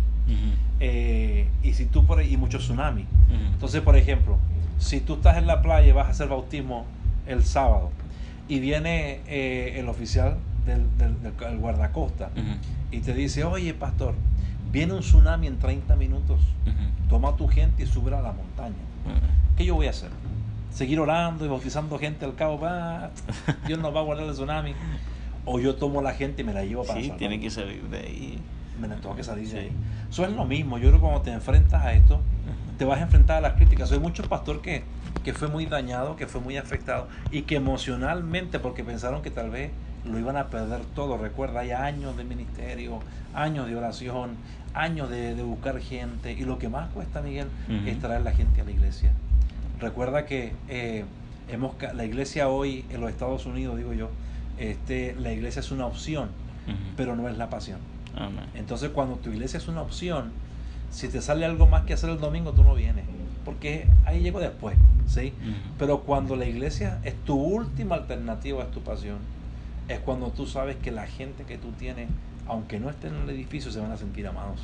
[0.81, 3.07] eh, y si tú por y muchos tsunamis.
[3.53, 4.39] Entonces, por ejemplo,
[4.79, 6.87] si tú estás en la playa y vas a hacer bautismo
[7.27, 7.91] el sábado
[8.49, 12.31] y viene eh, el oficial del, del, guardacosta
[12.91, 14.15] y te dice, oye pastor,
[14.77, 16.41] Viene un tsunami en 30 minutos.
[17.09, 18.75] Toma a tu gente y sube a la montaña.
[19.57, 20.11] ¿Qué yo voy a hacer?
[20.77, 22.61] Seguir orando y bautizando gente al cabo.
[22.61, 23.11] Va,
[23.67, 24.75] Dios nos va a guardar el tsunami.
[25.47, 27.83] O yo tomo a la gente y me la llevo para Sí, tiene que salir
[27.85, 28.39] de ahí.
[28.79, 29.73] Me la tengo que salir de ahí.
[30.11, 30.77] Eso es lo mismo.
[30.77, 32.21] Yo creo que cuando te enfrentas a esto,
[32.77, 33.91] te vas a enfrentar a las críticas.
[33.91, 34.83] Hay muchos pastores que,
[35.25, 39.49] que fue muy dañado, que fue muy afectado y que emocionalmente, porque pensaron que tal
[39.49, 39.71] vez
[40.05, 41.17] lo iban a perder todo.
[41.17, 43.01] Recuerda, hay años de ministerio,
[43.33, 44.37] años de oración,
[44.75, 46.33] años de, buscar gente.
[46.33, 47.49] Y lo que más cuesta, Miguel,
[47.87, 49.11] es traer la gente a la iglesia.
[49.81, 51.05] Recuerda que eh,
[51.49, 54.11] hemos, la iglesia hoy en los Estados Unidos, digo yo,
[54.59, 56.31] este, la iglesia es una opción,
[56.97, 57.79] pero no es la pasión.
[58.55, 60.33] Entonces, cuando tu iglesia es una opción,
[60.91, 63.05] si te sale algo más que hacer el domingo, tú no vienes.
[63.45, 65.33] Porque ahí llego después, ¿sí?
[65.79, 69.19] Pero cuando la iglesia es tu última alternativa, es tu pasión,
[69.89, 72.09] es cuando tú sabes que la gente que tú tienes,
[72.49, 74.63] aunque no esté en el edificio, se van a sentir amados.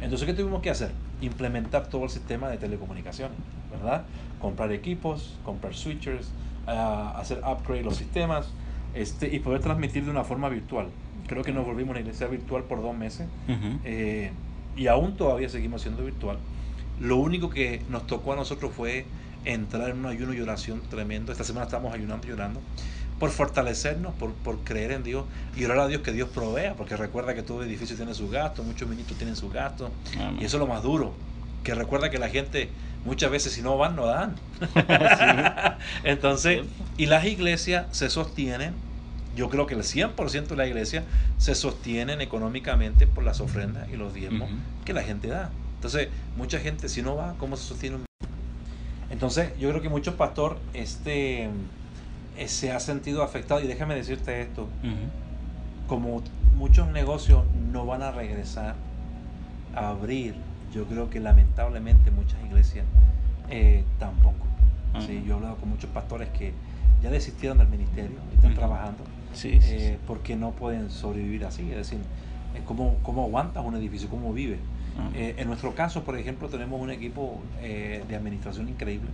[0.00, 0.90] Entonces, ¿qué tuvimos que hacer?
[1.20, 3.36] Implementar todo el sistema de telecomunicaciones,
[3.70, 4.04] ¿verdad?
[4.40, 6.30] Comprar equipos, comprar switchers,
[6.66, 8.52] ah, hacer upgrade los sistemas
[8.94, 10.88] este, y poder transmitir de una forma virtual.
[11.26, 13.26] Creo que nos volvimos una iglesia virtual por dos meses
[13.84, 14.32] eh,
[14.76, 16.36] y aún todavía seguimos siendo virtual.
[17.00, 19.06] Lo único que nos tocó a nosotros fue
[19.44, 21.32] entrar en un ayuno y oración tremendo.
[21.32, 22.60] Esta semana estamos ayunando y llorando
[23.22, 26.96] por fortalecernos, por, por, creer en Dios y orar a Dios que Dios provea, porque
[26.96, 29.92] recuerda que todo edificio tiene sus gastos, muchos ministros tienen sus gastos,
[30.40, 31.14] y eso es lo más duro,
[31.62, 32.68] que recuerda que la gente
[33.04, 34.34] muchas veces si no van, no dan.
[36.02, 36.62] Entonces,
[36.96, 38.74] y las iglesias se sostienen,
[39.36, 41.04] yo creo que el 100% de la iglesia
[41.38, 44.50] se sostienen económicamente por las ofrendas y los diezmos
[44.84, 45.52] que la gente da.
[45.76, 47.98] Entonces, mucha gente si no va, ¿cómo se sostiene
[49.10, 51.48] Entonces, yo creo que muchos pastores este
[52.46, 53.60] se ha sentido afectado.
[53.60, 54.68] Y déjame decirte esto,
[55.86, 56.22] como
[56.56, 58.74] muchos negocios no van a regresar
[59.74, 60.34] a abrir,
[60.74, 62.84] yo creo que lamentablemente muchas iglesias
[63.50, 64.46] eh, tampoco.
[65.00, 66.52] sí, yo he hablado con muchos pastores que
[67.02, 69.02] ya desistieron del ministerio, están trabajando,
[69.42, 71.68] eh, porque no pueden sobrevivir así.
[71.70, 71.98] Es decir,
[72.64, 74.08] ¿cómo, cómo aguantas un edificio?
[74.08, 74.60] ¿Cómo vives?
[75.14, 79.08] en nuestro caso, por ejemplo, tenemos un equipo de administración increíble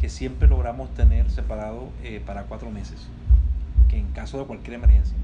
[0.00, 3.06] que siempre logramos tener separado eh, para cuatro meses,
[3.88, 5.16] que en caso de cualquier emergencia,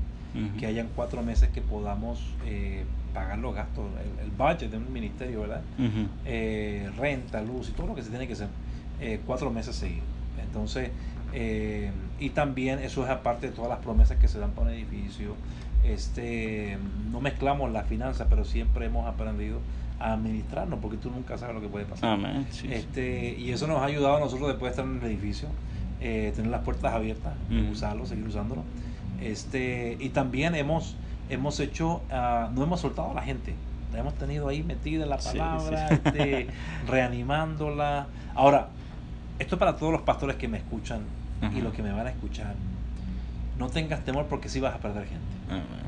[0.59, 3.87] que hayan cuatro meses que podamos eh, pagar los gastos,
[4.23, 5.63] el, budget de un ministerio, ¿verdad?
[6.27, 8.49] Eh, renta, luz y todo lo que se tiene que hacer,
[9.25, 10.05] cuatro meses seguidos.
[10.45, 10.91] Entonces,
[12.21, 15.35] y también eso es aparte de todas las promesas que se dan para un edificio.
[15.83, 16.77] Este,
[17.11, 19.61] no mezclamos la finanza, pero siempre hemos aprendido
[19.99, 22.19] a administrarnos, porque tú nunca sabes lo que puede pasar.
[22.71, 25.49] este, y eso nos ha ayudado a nosotros después de estar en el edificio,
[26.01, 27.35] eh, tener las puertas abiertas,
[27.71, 28.63] usarlo, seguir usándolo.
[29.21, 30.97] Este, y también hemos,
[31.31, 33.55] hemos hecho, uh, no hemos soltado a la gente,
[33.93, 36.49] la hemos tenido ahí metida en la palabra, Este,
[36.87, 38.07] reanimándola.
[38.35, 38.69] Ahora,
[39.39, 41.01] esto es para todos los pastores que me escuchan
[41.55, 42.55] y los que me van a escuchar.
[43.59, 45.25] No tengas temor porque si vas a perder gente.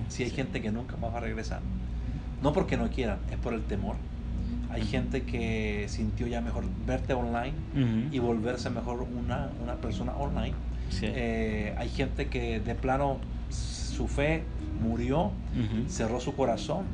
[0.09, 1.61] si hay gente que nunca más va a regresar
[2.43, 3.97] no porque no quieran, es por el temor.
[4.71, 7.55] Hay gente que sintió ya mejor verte online
[8.13, 10.55] y volverse mejor una, una persona online.
[11.15, 13.19] Eh, hay gente que de plano
[13.51, 14.43] su fe
[14.83, 15.33] murió,
[15.89, 16.85] cerró su corazón,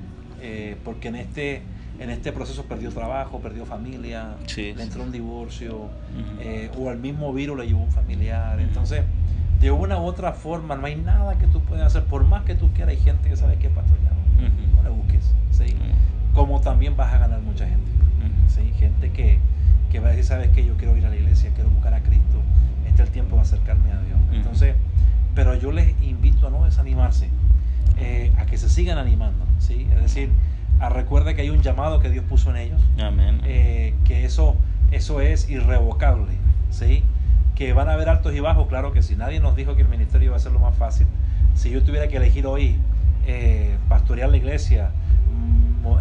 [0.41, 1.63] eh, porque en este,
[1.99, 4.37] en este proceso perdió trabajo, perdió familia,
[4.77, 5.89] le entró un divorcio,
[6.41, 8.59] eh, o al mismo virus le llevó un familiar.
[8.61, 9.03] Entonces,
[9.61, 12.55] de una u otra forma, no hay nada que tú puedas hacer, por más que
[12.55, 13.69] tú quieras, hay gente que sabe que
[14.35, 15.77] pastor no le busques, ¿sí?
[16.35, 17.91] Como también vas a ganar mucha gente,
[18.49, 18.73] ¿sí?
[18.79, 19.39] Gente que,
[19.91, 22.01] que va a decir, sabes que yo quiero ir a la iglesia, quiero buscar a
[22.01, 22.43] Cristo,
[22.87, 24.19] este es el tiempo de acercarme a Dios.
[24.33, 24.75] Entonces,
[25.35, 27.29] pero yo les invito a no desanimarse,
[27.99, 29.87] eh, a que se sigan animando, ¿sí?
[29.95, 30.31] Es decir,
[30.81, 33.41] a recuerde que hay un llamado que Dios puso en ellos, Amén.
[33.45, 34.57] Eh, que eso,
[34.91, 36.33] eso es irrevocable,
[36.71, 37.05] ¿sí?
[37.55, 39.89] Que van a haber altos y bajos, claro que si nadie nos dijo que el
[39.89, 41.07] ministerio iba a ser lo más fácil,
[41.55, 42.77] si yo tuviera que elegir hoy
[43.27, 44.91] eh, pastorear la iglesia,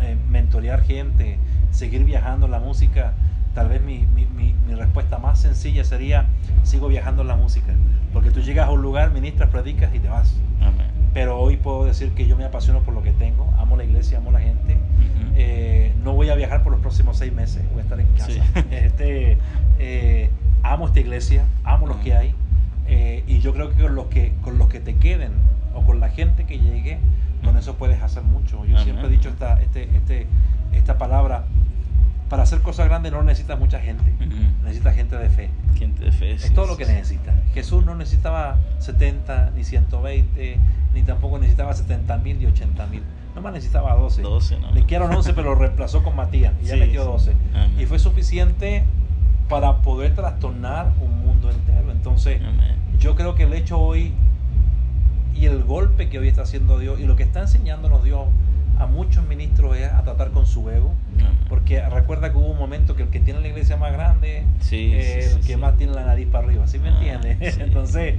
[0.02, 1.38] eh, mentorear gente,
[1.72, 3.14] seguir viajando en la música,
[3.54, 6.26] tal vez mi, mi, mi, respuesta más sencilla sería,
[6.64, 7.74] sigo viajando en la música.
[8.12, 10.36] Porque tú llegas a un lugar, ministras, predicas y te vas.
[11.14, 14.18] Pero hoy puedo decir que yo me apasiono por lo que tengo, amo la iglesia,
[14.18, 14.78] amo la gente.
[15.36, 18.44] Eh, no voy a viajar por los próximos seis meses, voy a estar en casa.
[18.72, 19.38] Este,
[20.64, 22.36] amo esta iglesia, amo lo que hay.
[23.28, 25.32] y yo creo que con los que, con los que te queden
[25.74, 27.00] o con la gente que llegue,
[27.44, 28.66] con eso puedes hacer mucho.
[28.66, 30.28] Yo siempre he dicho esta, este, este,
[30.72, 31.44] esta palabra,
[32.30, 34.64] para hacer cosas grandes no necesitas mucha gente, Ujú.
[34.64, 35.50] necesitas gente de fe.
[35.78, 36.32] Gente de fe.
[36.34, 37.34] Es todo lo que necesita.
[37.54, 40.58] Jesús no necesitaba 70, ni 120,
[40.94, 43.04] ni tampoco necesitaba 70 mil ni 80 mil.
[43.36, 44.22] Nomás necesitaba 12.
[44.22, 44.72] 12, ¿no?
[44.72, 47.08] Le quedaron 11, pero lo reemplazó con Matías y ya Sí, metió sí.
[47.08, 47.34] 12.
[47.56, 47.72] Amén.
[47.80, 48.84] Y fue suficiente
[49.50, 51.92] para poder trastornar un mundo entero.
[51.92, 52.76] Entonces, Amén.
[53.00, 54.14] yo creo que el hecho hoy
[55.36, 58.22] y el golpe que hoy está haciendo Dios y lo que está enseñándonos Dios
[58.80, 60.92] a muchos ministros es a tratar con su ego.
[61.50, 64.92] Porque recuerda que hubo un momento que el que tiene la iglesia más grande Sí,
[64.94, 65.60] es sí, el sí, que sí.
[65.60, 67.54] más tiene la nariz para arriba, ¿sí me Ah, entiendes?
[67.56, 67.62] sí.
[67.64, 68.16] Entonces,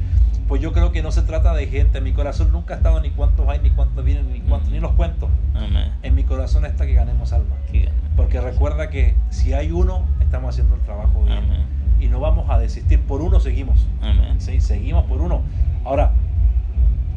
[0.47, 1.99] pues yo creo que no se trata de gente.
[1.99, 4.79] En mi corazón nunca ha estado ni cuántos hay, ni cuántos vienen, ni cuántos, ni
[4.79, 5.29] los cuentos.
[5.55, 5.91] Amén.
[6.03, 7.57] En mi corazón está que ganemos alma.
[7.73, 11.39] Que- Porque recuerda que si hay uno, estamos haciendo el trabajo bien.
[11.39, 11.63] Amén.
[11.99, 13.01] Y no vamos a desistir.
[13.01, 13.87] Por uno seguimos.
[14.03, 14.41] Amén.
[14.41, 15.43] Sí, seguimos por uno.
[15.85, 16.13] Ahora,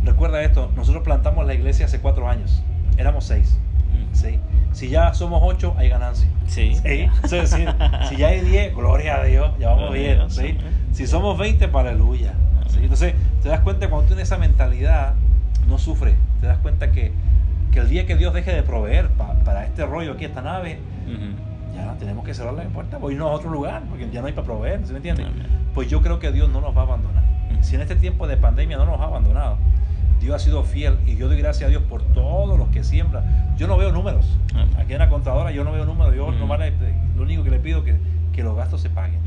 [0.08, 2.64] recuerda esto, nosotros plantamos la iglesia hace cuatro años,
[2.98, 3.58] éramos seis.
[4.14, 4.40] ¿sí?
[4.72, 6.28] Si ya somos ocho, hay ganancia.
[6.48, 6.76] Sí.
[6.76, 7.08] ¿sí?
[7.24, 7.70] Es decir,
[8.10, 10.28] si ya hay diez, gloria a Dios, ya vamos Gloria bien.
[10.28, 10.64] Dios.
[10.94, 12.34] Si somos veinte, aleluya.
[12.68, 12.80] ¿sí?
[12.82, 15.14] Entonces, te das cuenta cuando tienes esa mentalidad,
[15.68, 16.16] no sufre.
[16.42, 17.12] Te das cuenta que,
[17.72, 20.80] que el día que Dios deje de proveer pa- para este rollo aquí, esta nave,
[21.76, 24.34] ya tenemos que cerrar la puerta, voy irnos a otro lugar, porque ya no hay
[24.34, 25.26] para proveer, ¿sí me entiendes?
[25.28, 25.46] Amén.
[25.74, 27.24] Pues yo creo que Dios no nos va a abandonar.
[27.62, 29.58] Si en este tiempo de pandemia no nos ha abandonado,
[30.20, 33.56] Dios ha sido fiel y yo doy gracias a Dios por todos los que siembran.
[33.58, 34.26] Yo no veo números.
[34.78, 36.16] Aquí en la contadora yo no veo números.
[36.16, 36.38] Yo Ujú.
[36.38, 36.74] nomás le-
[37.16, 37.98] lo único que le pido es que,
[38.34, 39.20] que los gastos se paguen.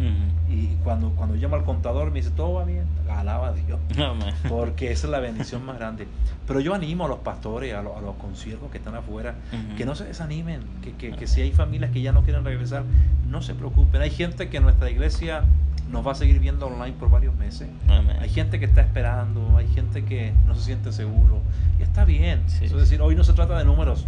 [0.49, 3.79] Y cuando, cuando llamo al contador me dice, todo va bien, alaba a Dios.
[3.99, 4.35] Amén.
[4.49, 6.07] Porque esa es la bendición más grande.
[6.47, 9.35] Pero yo animo a los pastores, a, los- a los conciervos que están afuera,
[9.77, 12.83] que no se desanimen, que, que- que si hay familias que ya no quieren regresar,
[13.29, 14.01] no se preocupen.
[14.03, 15.45] Hay gente que en nuestra iglesia
[15.91, 17.69] nos va a seguir viendo online por varios meses.
[17.89, 18.17] Amén.
[18.21, 21.41] Hay gente que está esperando, hay gente que no se siente seguro.
[21.79, 22.43] Y está bien.
[22.47, 22.67] Sí.
[22.67, 24.07] Es decir, hoy no se trata de números,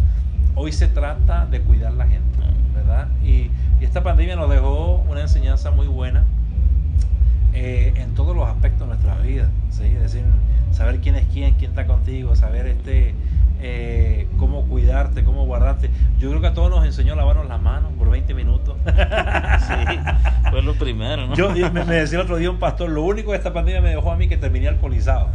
[0.55, 2.55] hoy se trata de cuidar la gente, Amén.
[2.73, 3.07] ¿verdad?
[3.23, 3.49] Y,
[3.81, 6.23] y esta pandemia nos dejó una enseñanza muy buena
[7.53, 9.49] eh, en todos los aspectos de nuestra vida.
[9.69, 9.83] ¿sí?
[9.83, 10.23] Es decir,
[10.71, 13.13] saber quién es quién, quién está contigo, saber este
[13.65, 15.89] eh, cómo cuidarte, cómo guardarte.
[16.19, 18.75] Yo creo que a todos nos enseñó a lavarnos las manos por 20 minutos.
[19.63, 19.99] Sí,
[20.49, 21.35] fue lo primero, ¿no?
[21.35, 23.89] Yo me, me decía el otro día un pastor, lo único que esta pandemia me
[23.91, 25.29] dejó a mí que terminé alcoholizado.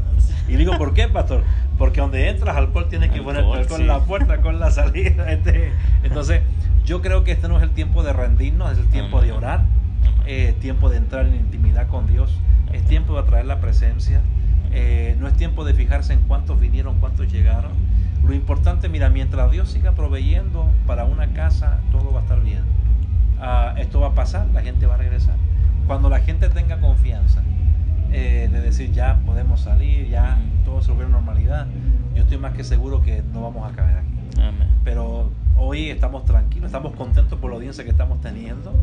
[0.47, 1.43] Y digo, ¿por qué, pastor?
[1.79, 3.85] Porque donde entras alcohol tienes que poner Alcohol, con sí.
[3.85, 5.31] la puerta, con la salida.
[5.33, 5.73] este.
[6.03, 6.43] Entonces,
[6.85, 9.61] yo creo que este no es el tiempo de rendirnos, es el tiempo de orar,
[9.61, 10.23] Amén.
[10.27, 12.39] eh, tiempo de entrar en intimidad con Dios,
[12.73, 14.21] es tiempo de atraer la presencia,
[14.73, 17.73] eh, no es tiempo de fijarse en cuántos vinieron, cuántos llegaron.
[18.25, 22.63] Lo importante, mira, mientras Dios siga proveyendo para una casa, todo va a estar bien.
[23.41, 25.37] Ah, esto va a pasar, la gente va a regresar.
[25.87, 27.43] Cuando la gente tenga confianza
[28.13, 31.67] eh, de decir ya podemos salir, ya todo se a normalidad,
[32.15, 34.41] yo estoy más que seguro que no vamos a caer aquí.
[34.41, 34.69] Amén.
[34.85, 38.75] Pero hoy estamos tranquilos, estamos contentos por la audiencia que estamos teniendo,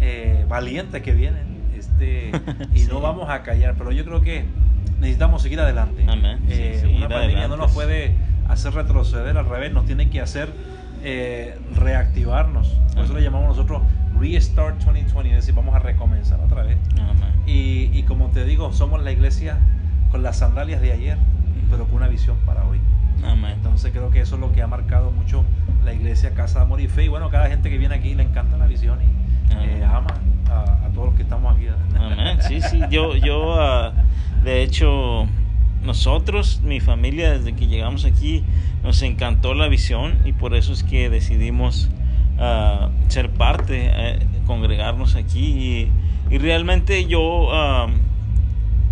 [0.00, 2.30] eh, valientes que vienen, este,
[2.74, 2.88] y Sí.
[2.90, 3.74] no vamos a callar.
[3.78, 4.44] Pero yo creo que
[5.00, 6.04] necesitamos seguir adelante.
[6.08, 6.38] Amén.
[6.48, 8.14] Sí, Eh, una pandemia no nos puede
[8.48, 10.52] hacer retroceder, al revés, nos tiene que hacer
[11.02, 12.68] eh, reactivarnos.
[12.94, 13.82] Por eso le llamamos nosotros
[14.18, 16.78] Restart 2020, es decir, vamos a recomenzar otra vez.
[17.46, 19.58] Y, y como te digo, somos la iglesia
[20.10, 21.18] con las sandalias de ayer,
[21.70, 22.80] pero con una visión para hoy.
[23.24, 23.52] Amén.
[23.56, 25.44] Entonces creo que eso es lo que ha marcado mucho
[25.84, 27.04] la iglesia Casa de Amor y Fe.
[27.04, 30.14] Y bueno, cada gente que viene aquí le encanta la visión y eh, ama
[30.50, 31.66] a, a todos los que estamos aquí.
[31.96, 32.38] Amén.
[32.42, 32.80] Sí, sí.
[32.90, 33.92] Yo, yo, ah,
[34.44, 35.26] de hecho,
[35.82, 38.44] nosotros, mi familia, desde que llegamos aquí,
[38.82, 41.88] nos encantó la visión y por eso es que decidimos
[42.38, 45.90] ah, ser parte, eh, congregarnos aquí
[46.30, 47.86] y, realmente yo ah,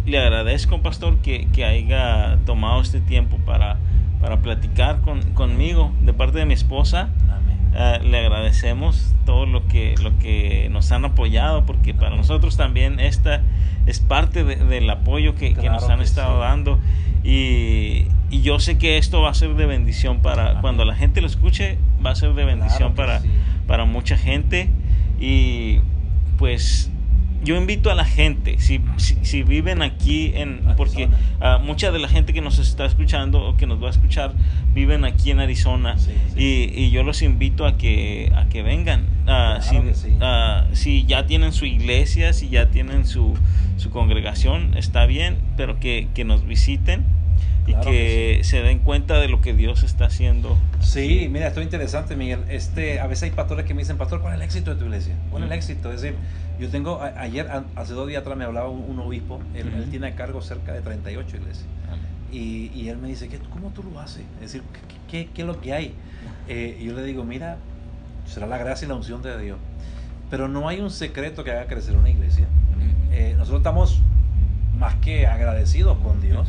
[0.06, 3.76] le agradezco, pastor, que, que haya tomado este tiempo para,
[4.20, 7.10] para platicar con, conmigo de parte de mi esposa.
[7.78, 13.00] Ah, le agradecemos todo lo que lo que nos han apoyado porque para nosotros también
[13.00, 13.42] esta
[13.84, 16.40] es parte de- del apoyo que, que nos han que estado sí.
[16.40, 16.78] dando
[17.22, 20.58] y, y yo sé que esto va a ser de bendición para Amén.
[20.62, 23.28] cuando la gente lo escuche va a ser de bendición Claro para sí.
[23.66, 24.70] para mucha gente
[25.20, 25.80] y
[26.38, 26.90] pues
[27.46, 31.08] yo invito a la gente, si, si, si viven aquí en, porque
[31.40, 34.32] ah, mucha de la gente que nos está escuchando o que nos va a escuchar
[34.74, 36.42] viven aquí en Arizona Sí, sí.
[36.42, 39.06] Y, y yo los invito a que, a que vengan.
[39.24, 40.16] Claro si, que sí.
[40.20, 43.34] ah, si ya tienen su iglesia, si ya tienen su,
[43.76, 47.04] su congregación, está bien, pero que, que nos visiten
[47.66, 50.56] y Claro que, que se den cuenta de lo que Dios está haciendo.
[50.80, 52.40] Sí, mira, esto es interesante, Miguel.
[52.48, 54.84] Este, a veces hay pastores que me dicen, pastor, ¿cuál es el éxito de tu
[54.84, 55.14] iglesia?
[55.30, 55.92] ¿Cuál es el éxito?
[55.92, 56.16] Es decir,
[56.60, 59.68] yo tengo, a- ayer, a- hace dos días atrás me hablaba un, un obispo, él,
[59.68, 59.76] Ujú.
[59.78, 61.66] él tiene a cargo cerca de 38 iglesias.
[62.32, 64.22] Y, y él me dice, ¿qué, ¿cómo tú lo haces?
[64.36, 64.62] Es decir,
[65.08, 65.94] ¿qué, qué- qué es lo que hay?
[66.48, 67.56] Eh, y yo le digo, mira,
[68.24, 69.58] será la gracia y la unción de Dios.
[70.30, 72.46] Pero no hay un secreto que haga crecer una iglesia.
[73.10, 74.00] Eh, nosotros estamos
[74.78, 76.46] más que agradecidos con Dios.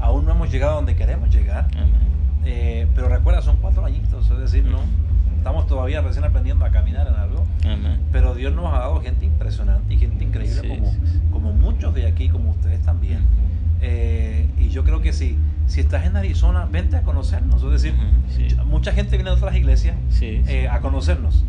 [0.00, 1.68] Aún no hemos llegado a donde queremos llegar.
[2.44, 4.78] Eh, pero recuerda, son cuatro añitos, es decir, no
[5.36, 7.46] estamos todavía recién aprendiendo a caminar en algo.
[8.12, 10.92] Pero Dios nos ha dado gente impresionante y gente increíble como,
[11.30, 13.20] como muchos de aquí, como ustedes también.
[13.80, 17.62] Eh, y yo creo que si, si estás en Arizona, vente a conocernos.
[17.62, 17.94] Es decir,
[18.66, 19.96] mucha gente viene de otras iglesias
[20.48, 21.44] eh, a conocernos.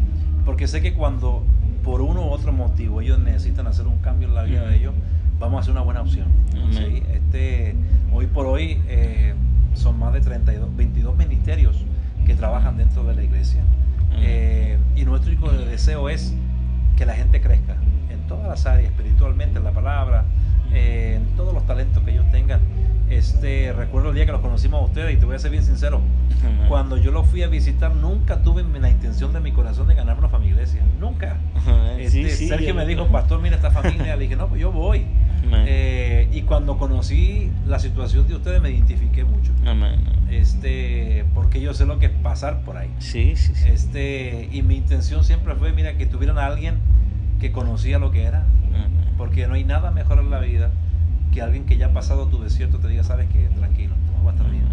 [0.45, 1.43] Porque sé que cuando
[1.83, 4.93] por uno u otro motivo ellos necesitan hacer un cambio en la vida de ellos,
[5.39, 6.27] vamos a hacer una buena opción.
[7.13, 7.75] Este,
[8.11, 9.33] hoy por hoy eh,
[9.73, 11.85] son más de 32, 22 ministerios
[12.25, 13.61] que trabajan dentro de la iglesia.
[14.95, 16.33] y nuestro único deseo es
[16.97, 17.77] que la gente crezca
[18.09, 20.25] en todas las áreas, espiritualmente, en la palabra,
[20.73, 22.61] en todos los talentos que ellos tengan.
[23.09, 25.63] Este, recuerdo el día que los conocimos a ustedes y te voy a ser bien
[25.63, 25.99] sincero,
[26.67, 30.27] cuando yo los fui a visitar nunca tuve la intención de mi corazón de ganarme
[30.27, 31.37] para mi iglesia, nunca.
[31.97, 35.05] Este, Sergio me dijo, pastor, mira esta familia, le dije, no, pues yo voy.
[35.51, 39.51] Eh, y cuando conocí la situación de ustedes me identifiqué mucho.
[40.29, 42.93] Este, porque yo sé lo que es pasar por ahí.
[42.99, 46.75] Sí, sí, Este, y mi intención siempre fue, mira, que tuvieran a alguien
[47.39, 48.45] que conocía lo que era,
[49.19, 50.71] porque no hay nada mejor en la vida
[51.33, 54.31] que alguien que ya ha pasado tu desierto te diga, sabes que tranquilo, todo va
[54.31, 54.63] a estar bien.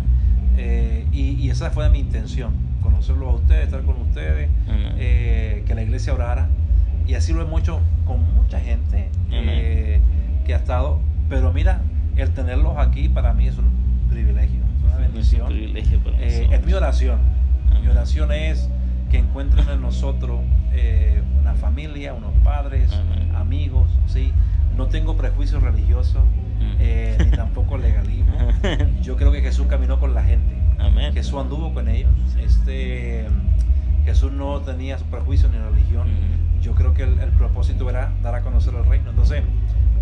[0.57, 5.83] Eh, y, esa fue mi intención, conocerlos a ustedes, estar con ustedes, eh, que la
[5.83, 6.49] iglesia orara.
[7.09, 10.01] Y así lo hemos hecho con mucha gente eh,
[10.47, 11.01] que ha estado.
[11.29, 11.81] Pero mira,
[12.17, 13.71] el tenerlos aquí para mí es un
[14.09, 15.53] privilegio, es una bendición.
[16.21, 17.19] Es, es mi oración.
[17.83, 18.69] Mi oración es
[19.11, 20.41] que encuentren en nosotros
[21.41, 22.91] una familia, unos padres,
[23.47, 24.33] amigos, ¿sí?
[24.77, 26.23] No tengo prejuicios religiosos,
[26.81, 28.37] eh, ni tampoco legalismo.
[29.03, 30.55] Yo creo que Jesús caminó con la gente.
[31.15, 32.11] Jesús anduvo con ellos.
[32.41, 33.27] Este,
[34.05, 36.09] Jesús no tenía prejuicios ni religión.
[36.61, 39.11] Yo creo que el, propósito era dar a conocer el reino.
[39.11, 39.43] Entonces,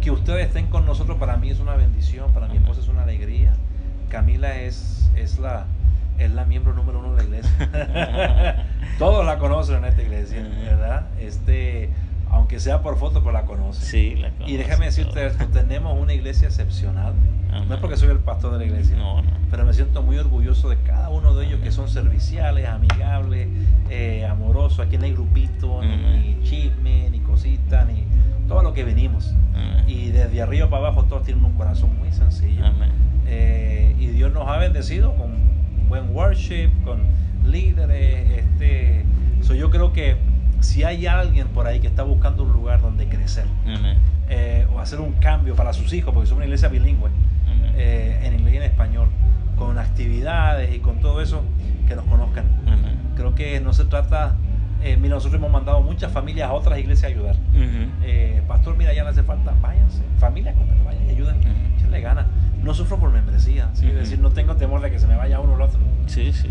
[0.01, 3.03] que ustedes estén con nosotros para mí es una bendición, para mi esposa es una
[3.03, 3.53] alegría.
[4.09, 5.67] Camila es, es la,
[6.19, 8.67] es la miembro número uno de la iglesia.
[8.99, 11.07] Todos la conocen en esta iglesia, ¿verdad?
[11.21, 11.91] Este,
[12.35, 13.85] aunque sea por foto, pues la conoce.
[13.85, 17.15] Sí, la Y déjame decirte esto, tenemos una iglesia excepcional.
[17.69, 18.97] No es porque soy el pastor de la iglesia,
[19.49, 23.49] pero me siento muy orgulloso de cada uno de ellos que son serviciales, amigables,
[23.91, 24.81] eh, amorosos.
[24.81, 28.05] Aquí no hay grupito, ni chisme, ni cosita, ni
[28.49, 29.35] todo lo que venimos.
[29.87, 32.65] Y desde arriba para abajo todos tienen un corazón muy sencillo.
[33.27, 35.31] Eh, y Dios nos ha bendecido con
[35.89, 37.03] buen worship, con
[37.45, 38.45] líderes.
[38.45, 39.05] Este,
[39.57, 40.17] yo creo que
[40.65, 43.45] si hay alguien por ahí que está buscando un lugar donde crecer
[44.29, 47.11] eh, o hacer un cambio para sus hijos, porque somos una iglesia bilingüe,
[47.77, 49.09] eh, en inglés y en español,
[49.57, 51.43] con actividades y con todo eso,
[51.87, 52.47] que nos conozcan.
[53.15, 54.35] Creo que no se trata,
[54.83, 57.37] eh, mira, nosotros hemos mandado muchas familias a otras iglesias a ayudar.
[58.49, 61.37] Pastor, mira, ya no hace falta, váyanse, familias, vayan y ayuden,
[61.91, 62.27] le gana.
[62.63, 65.53] No sufro por membresía, es decir, no tengo temor de que se me vaya uno
[65.53, 65.79] o el otro.
[66.07, 66.49] Sí, sí,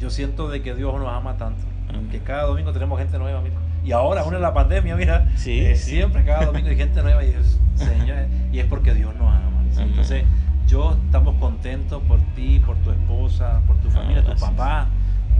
[0.00, 1.62] yo siento de que Dios nos ama tanto
[2.10, 3.56] que cada domingo tenemos gente nueva, mira.
[3.84, 7.28] Y ahora, aún en la pandemia, mira, eh, siempre cada domingo hay gente nueva y
[7.28, 9.64] es, Señor, y es porque Dios nos ama.
[9.78, 10.24] Entonces,
[10.68, 14.86] yo estamos contentos por ti, por tu esposa, por tu familia, tu papá,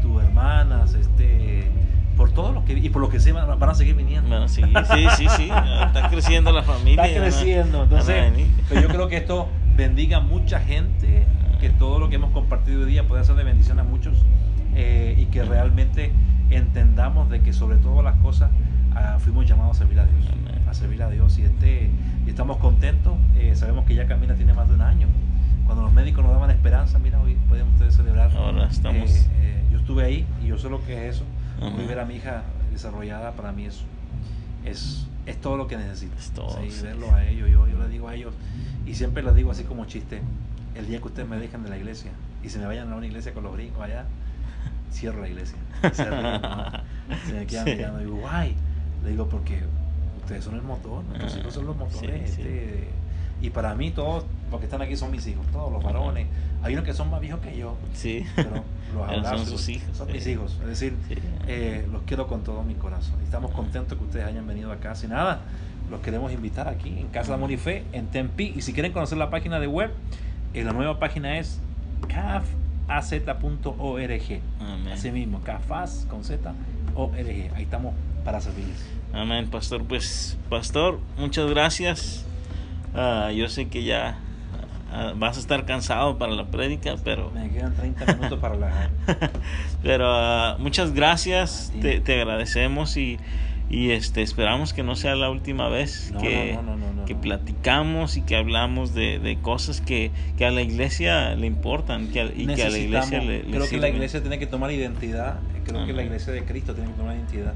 [0.00, 1.70] tus hermanas, este
[2.16, 4.36] por todo lo que y por lo que se van, van a seguir viniendo.
[4.36, 5.50] A seguir, sí, sí, sí,
[5.86, 7.04] está creciendo la familia.
[7.04, 8.32] Está creciendo, entonces
[8.68, 11.26] pues yo creo que esto bendiga a mucha gente,
[11.60, 14.24] que todo lo que hemos compartido hoy día puede ser de bendición a muchos
[14.74, 16.12] eh, y que realmente
[16.56, 18.50] entendamos de que sobre todas las cosas
[18.94, 20.26] ah, fuimos llamados a servir a Dios,
[20.68, 21.90] a servir a Dios y, este,
[22.26, 25.08] y estamos contentos, eh, sabemos que ya Camila tiene más de un año.
[25.66, 28.30] Cuando los médicos nos daban esperanza, mira, hoy pueden ustedes celebrar.
[28.36, 29.10] Ahora estamos.
[29.40, 31.24] Eh, yo estuve ahí y yo sé lo que es eso.
[31.60, 32.42] Hoy ver a mi hija
[32.72, 33.84] desarrollada para mí es,
[34.64, 36.16] es, es todo lo que necesito.
[36.18, 38.34] Es todo, verlo a ellos, yo, yo les digo a ellos
[38.86, 40.20] y siempre les digo así como chiste,
[40.74, 42.10] el día que ustedes me dejen de la iglesia
[42.42, 44.06] y se me vayan a una iglesia con los brincos allá,
[44.92, 45.58] cierro la iglesia.
[45.92, 46.04] Se,
[47.32, 48.54] me quedan mirando y digo, guay.
[49.02, 49.60] Le digo, porque
[50.20, 52.30] ustedes son el motor, nuestros hijos son los motores.
[52.30, 52.88] este,
[53.40, 56.28] y para mí todos los que están aquí son mis hijos, todos los varones.
[56.62, 58.24] Hay unos que son más viejos que yo, sí.
[58.36, 58.50] pero
[58.94, 59.96] los abrazo, son sus hijos.
[59.96, 60.58] Son mis hijos.
[60.62, 60.94] Es decir,
[61.48, 63.16] eh, los quiero con todo mi corazón.
[63.24, 64.94] Estamos contentos que ustedes hayan venido acá.
[64.94, 65.40] Sin nada,
[65.90, 68.52] los queremos invitar aquí en Casa de Amor y Fe, en Tempi.
[68.54, 69.90] Y si quieren conocer la página de web,
[70.54, 71.58] eh, la nueva página es
[72.06, 72.44] CAF
[72.88, 74.40] az.org.
[74.92, 76.52] Así mismo, cafaz con Z,
[76.94, 77.50] ORG.
[77.54, 77.94] Ahí estamos
[78.24, 78.84] para servirles.
[79.12, 79.84] Amén, pastor.
[79.84, 82.24] Pues, pastor, muchas gracias.
[82.94, 84.18] Ah, yo sé que ya
[84.92, 87.30] ah, vas a estar cansado para la prédica, pero...
[87.30, 88.90] Me quedan 30 minutos para la...
[89.82, 93.18] pero ah, muchas gracias, te, te, agradecemos y,
[93.72, 96.58] y, este esperamos que no sea la última vez que,
[97.06, 102.08] que platicamos y que hablamos de, de cosas que, que, a la iglesia le importan
[102.08, 105.40] que y que a la iglesia le, Creo que la iglesia tiene que tomar identidad,
[105.64, 107.54] creo que la iglesia de Cristo tiene que tomar identidad.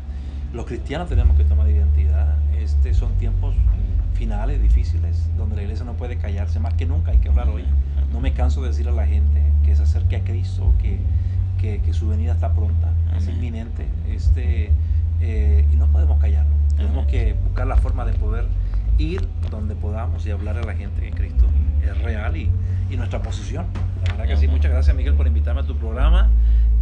[0.52, 2.36] Los cristianos tenemos que tomar identidad.
[2.58, 3.54] Este son tiempos
[4.16, 7.64] finales difíciles, donde la iglesia no puede callarse más que nunca, hay que hablar hoy.
[8.12, 10.98] No me canso de decir a la gente que se acerque a Cristo, que,
[11.80, 14.70] que, su venida está pronta, es inminente, este,
[15.20, 16.56] eh, y no podemos callarnos.
[16.76, 18.46] Tenemos que buscar la forma de poder
[18.98, 21.46] ir donde podamos y hablar a la gente que Cristo
[21.82, 22.50] es real y,
[22.90, 23.66] y nuestra posición.
[24.06, 26.30] La verdad que sí, muchas gracias Miguel por invitarme a tu programa.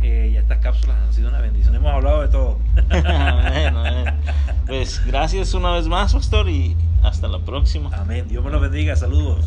[0.05, 1.75] Eh, y estas cápsulas han sido una bendición.
[1.75, 2.59] Hemos hablado de todo.
[4.67, 7.91] pues gracias una vez más, pastor, y hasta la próxima.
[7.95, 8.29] Amén.
[8.29, 8.97] Dios me lo bendiga.
[8.97, 9.47] Saludos.